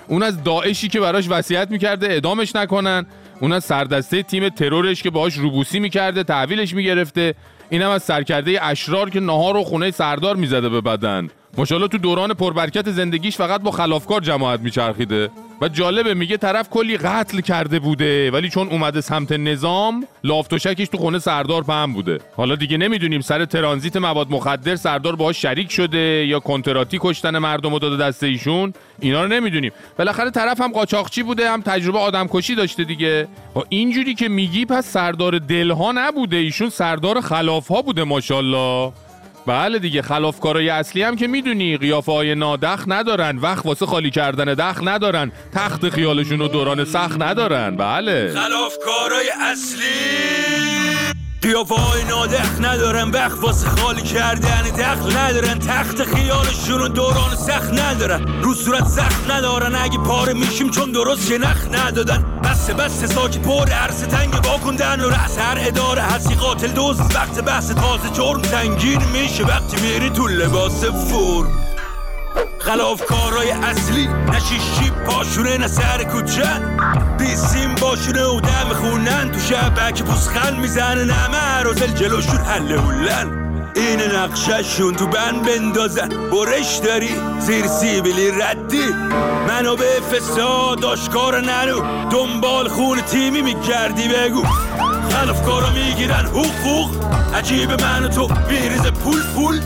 [0.08, 3.06] اون از داعشی که براش وصیت می‌کرده اعدامش نکنن.
[3.40, 7.34] اون از سردسته تیم ترورش که باهاش روبوسی می‌کرده تحویلش می‌گرفته.
[7.70, 11.28] اینم از سرکرده اشرار که نهار و خونه سردار می‌زده به بدن.
[11.58, 15.30] ماشاءالله تو دوران پربرکت زندگیش فقط با خلافکار جماعت میچرخیده.
[15.60, 20.58] و جالبه میگه طرف کلی قتل کرده بوده ولی چون اومده سمت نظام لاف و
[20.58, 22.18] شکش تو خونه سردار پهن بوده.
[22.36, 27.72] حالا دیگه نمی‌دونیم سر ترانزیت مواد مخدر سردار باهاش شریک شده یا کنتراتی کشتن مردم
[27.72, 29.72] رو داده دست ایشون؟ اینا رو نمی‌دونیم.
[29.98, 33.28] بالاخره طرف هم قاچاقچی بوده هم تجربه آدمکشی داشته دیگه.
[33.54, 38.92] با اینجوری که میگی پس سردار دلها نبوده ایشون سردار خلافها بوده ماشاءالله.
[39.48, 44.54] بله دیگه خلافکارای اصلی هم که می‌دونی قیافه های نادخ ندارن وقت واسه خالی کردن
[44.54, 47.76] دخ ندارن تخت خیالشون و دوران سخت ندارن.
[47.76, 48.28] بله.
[48.34, 51.18] خلافکارای اصلی.
[51.42, 58.42] قیافه های نادخ ندارن وقت واسه خالی کردن دخل ندارن تخت خیالشون دوران سخت ندارن.
[58.42, 62.40] رو صورت سخت ندارن اگه پاره میشیم چون درست نخ ندادن.
[62.44, 65.00] بسته بسته ساکت پر عرصه تنگ واکندن.
[65.00, 69.44] و رأس هر اداره هستی قاتل دوست وقت بحث تازه جرم سنگین میشه.
[69.44, 71.68] وقتی میری تو لباس فرم.
[72.58, 76.67] خلافکارای اصلی نه شیشی پاشونه نه سر بیسیم
[77.88, 83.26] باشونه و دم خونن تو شبک پوسخن می‌زنه نه معرازل جلوشون حله هولن.
[83.76, 86.08] این نقششون تو بند بندازن.
[86.08, 88.84] برش داری زیر سیبیلی ردی.
[89.48, 94.42] منابع فساد آشکار ننو دنبال خون تیمی میگردی بگو.
[95.10, 96.90] خلافکارا می‌گیرن حقوق.
[97.34, 99.60] عجیب من و تو بیریز پول پول.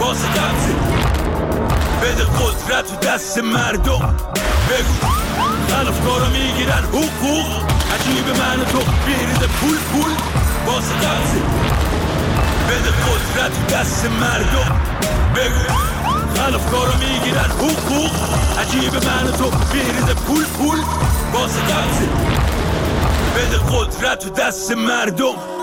[0.00, 0.74] واسه قبضه
[2.02, 4.16] بده قدرت تو دست مردم.
[4.70, 5.27] بگو.
[5.70, 6.84] خلافکارا می‌گیرن.
[6.92, 7.46] حقوق.
[7.94, 8.78] عجیب من تو.
[9.06, 10.12] بیریز پول پول.
[10.66, 11.40] واسه قبضه
[12.68, 14.80] بده قدرت دست مردم.
[15.36, 15.74] بگو.
[16.36, 17.50] خلافکارا می‌گیرن.
[17.50, 18.10] حقوق.
[18.60, 19.50] عجیب من تو.
[19.72, 20.78] بیریز پول پول.
[21.32, 22.08] واسه قبضه
[23.36, 25.57] بده قدرت دست مردم.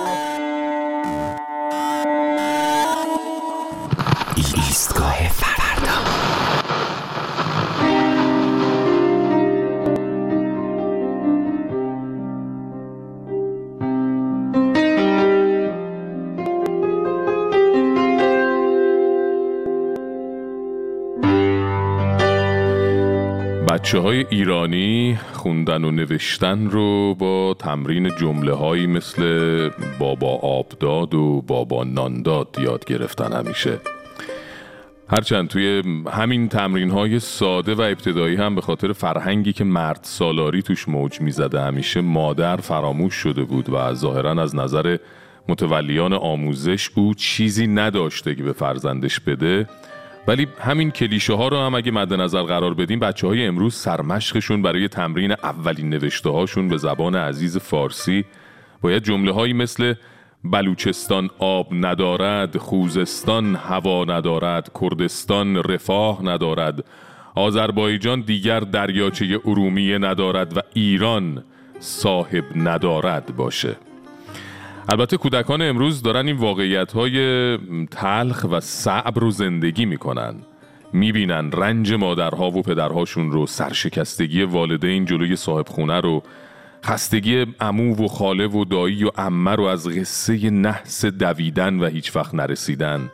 [23.85, 29.69] بچه های ایرانی خوندن و نوشتن رو با تمرین جمله هایی مثل
[29.99, 33.79] بابا آبداد و بابا نانداد یاد گرفتن همیشه.
[35.07, 40.61] هرچند توی همین تمرین های ساده و ابتدایی هم به خاطر فرهنگی که مرد سالاری
[40.61, 44.97] توش موج می‌زده همیشه مادر فراموش شده بود و ظاهرا از نظر
[45.49, 49.67] متولیان آموزش او چیزی نداشته که به فرزندش بده
[50.27, 54.61] ولی همین کلیشه ها رو هم اگه مد نظر قرار بدیم بچه های امروز سرمشقشون
[54.61, 58.25] برای تمرین اولین نوشته هاشون به زبان عزیز فارسی.
[58.81, 59.93] باید جمله هایی مثل
[60.43, 66.85] بلوچستان آب ندارد خوزستان هوا ندارد کردستان رفاه ندارد
[67.35, 71.43] آذربایجان دیگر دریاچه ارومیه ندارد و ایران
[71.79, 73.75] صاحب ندارد باشه.
[74.89, 77.57] البته کودکان امروز دارن این واقعیت های
[77.91, 80.35] تلخ و صعب رو زندگی می‌کنن.
[80.93, 86.23] می‌بینن رنج مادرها و پدرهاشون رو سرشکستگی والدین جلوی صاحب خونه رو
[86.85, 92.15] خستگی امو و خاله و دایی و امه رو از قصه نحس دویدن و هیچ
[92.15, 93.11] وقت نرسیدن.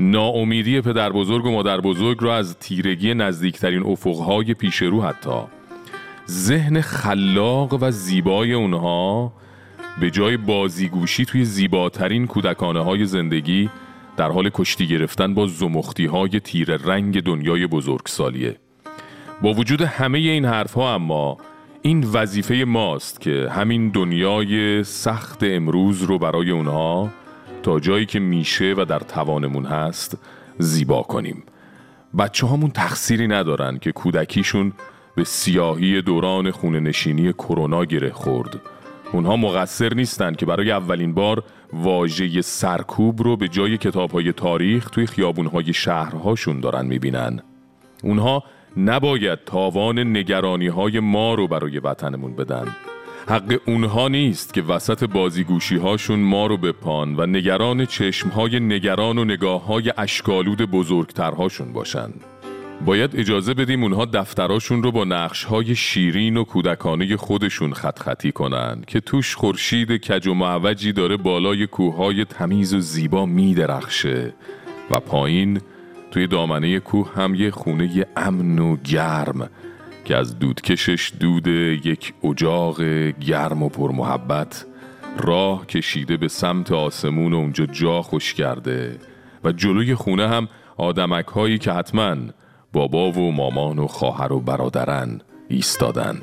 [0.00, 5.40] ناامیدی پدر بزرگ و مادر بزرگ رو از تیرگی نزدیکترین افقهای پیش رو حتی.
[6.28, 9.32] ذهن خلاق و زیبای اونها
[10.00, 13.70] به جای بازیگوشی توی زیباترین کودکانه های زندگی
[14.16, 18.56] در حال کشتی گرفتن با زمختی های تیر رنگ دنیای بزرگسالیه.
[19.42, 21.38] با وجود همه این حرف ها اما
[21.82, 27.10] این وظیفه ماست که همین دنیای سخت امروز رو برای اونها
[27.62, 30.18] تا جایی که میشه و در توانمون هست
[30.58, 31.42] زیبا کنیم.
[32.18, 34.72] بچه هامون تقصیری ندارن که کودکیشون
[35.16, 38.60] به سیاهی دوران خونه نشینی کرونا گره خورد.
[39.14, 44.90] اونها مقصر نیستن که برای اولین بار واژه سرکوب رو به جای کتاب های تاریخ
[44.90, 47.40] توی خیابون های شهرهاشون دارن می‌بینن.
[48.02, 48.42] اونها
[48.76, 52.76] نباید تاوان نگرانی های ما رو برای وطنمون بدن.
[53.28, 59.18] حق اونها نیست که وسط بازیگوشی هاشون ما رو بپان و نگران چشم های نگران
[59.18, 62.10] و نگاه های اشکالود بزرگترهاشون باشن.
[62.80, 68.32] باید اجازه بدیم اونها دفتراشون رو با نقش های شیرین و کودکانه خودشون خط خطی
[68.32, 74.34] کنن که توش خورشید کج و معوجی داره بالای کوههای تمیز و زیبا میدرخشه
[74.90, 75.60] و پایین
[76.10, 79.50] توی دامنه کوه هم یه خونه امن و گرم
[80.04, 84.66] که از دودکشش دود یک اجاق گرم و پرمحبت
[85.18, 88.98] راه کشیده به سمت آسمون و اونجا جا خوش کرده
[89.44, 92.16] و جلوی خونه هم آدمک هایی که حتما
[92.74, 96.22] بابا و مامان و خواهر و برادرن ایستادن.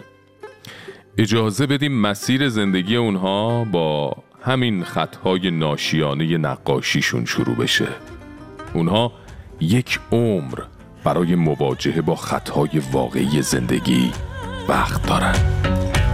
[1.18, 7.88] اجازه بدیم مسیر زندگی اونها با همین خطهای ناشیانه نقاشیشون شروع بشه.
[8.74, 9.12] اونها
[9.60, 10.60] یک عمر
[11.04, 14.12] برای مواجهه با خطهای واقعی زندگی
[14.68, 15.36] وقت دارن.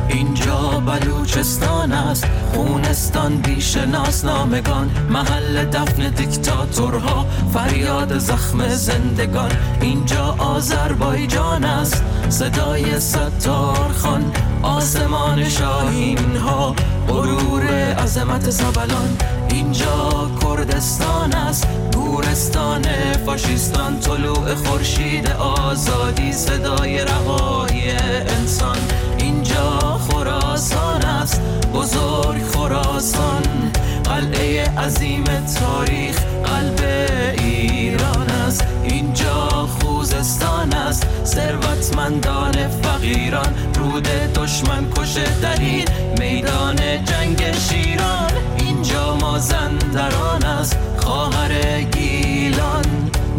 [0.10, 9.52] اینجا بلوچستان است خونستان بیش ناسنامگان محل دفن دیکتاتورها فریاد زخم زندگان.
[9.82, 14.32] اینجا آذربایجان است صدای ستار خان
[14.64, 16.76] آسمان شاهین ها
[17.08, 19.18] غرور عظمت زبلان
[19.50, 22.82] اینجا کردستان است گورستان
[23.26, 27.92] فاشیستان طلوع خورشید آزادی صدای رهایی
[28.40, 28.78] انسان.
[29.18, 29.97] اینجا
[30.28, 31.42] خراسان است.
[31.74, 33.44] بزرگ خراسان
[34.04, 35.24] قلعه عظیم
[35.60, 36.16] تاریخ
[36.46, 36.82] قلب
[37.38, 38.66] ایران است.
[38.84, 39.50] اینجا
[39.80, 41.08] خوزستان است.
[41.26, 45.60] ثروتمندان فقیران رود دشمن کشه در
[46.20, 48.32] میدان جنگ شیران.
[48.58, 50.78] اینجا مازندران است.
[50.98, 52.86] خواهر گیلان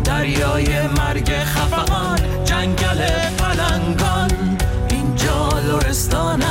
[0.05, 3.09] دریای مرگ خفقان جنگل
[3.39, 4.59] پلنگان.
[4.91, 6.48] اینجا لرستان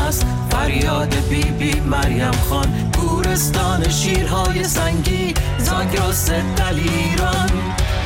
[0.68, 2.92] فریاد بی بی مریم خان.
[3.00, 7.50] گورستان شیرهای سنگی زاگرس دلیران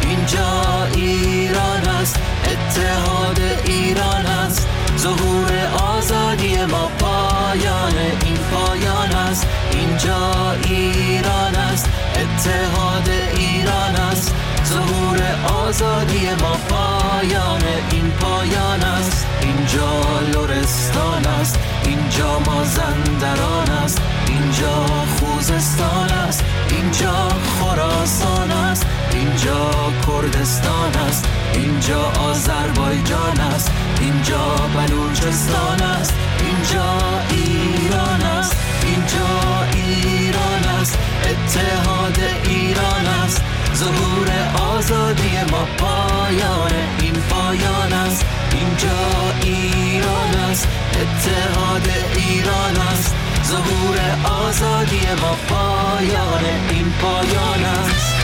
[0.09, 4.67] اینجا ایران است اتحاد ایران است.
[4.97, 5.51] ظهور
[5.97, 9.47] آزادی ما پایان این پایان است.
[9.71, 14.33] اینجا ایران است اتحاد ایران است.
[14.65, 15.19] ظهور
[15.65, 16.57] آزادی ما
[17.01, 19.27] پایان این پایان است.
[19.41, 21.59] اینجا لرستان است.
[21.85, 24.01] اینجا مازندران است.
[24.27, 24.85] اینجا
[25.19, 26.43] خوزستان است.
[26.69, 27.27] اینجا
[27.59, 28.85] خراسان است.
[29.13, 29.71] اینجا
[30.07, 31.25] کردستان است.
[31.53, 33.71] اینجا آذربایجان است.
[34.01, 34.45] اینجا
[34.75, 36.13] بلوچستان است.
[36.39, 36.97] اینجا
[37.29, 38.55] ایران است.
[38.85, 39.29] اینجا
[39.73, 40.97] ایران است.
[41.29, 43.41] اتحاد ایران است.
[43.81, 44.29] ظهور
[44.75, 48.25] آزادی ما پایان این پایان است.
[48.51, 48.99] اینجا
[49.43, 50.67] ایران است.
[51.01, 53.15] اتحاد ایران است.
[53.45, 58.20] ظهور آزادی ما پایان این پایان است.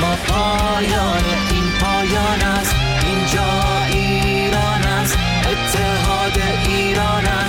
[0.00, 2.76] ما پایان این پایان است.
[3.06, 3.48] اینجا
[3.92, 5.18] ایران است.
[5.50, 6.38] اتحاد
[6.68, 7.41] ایران است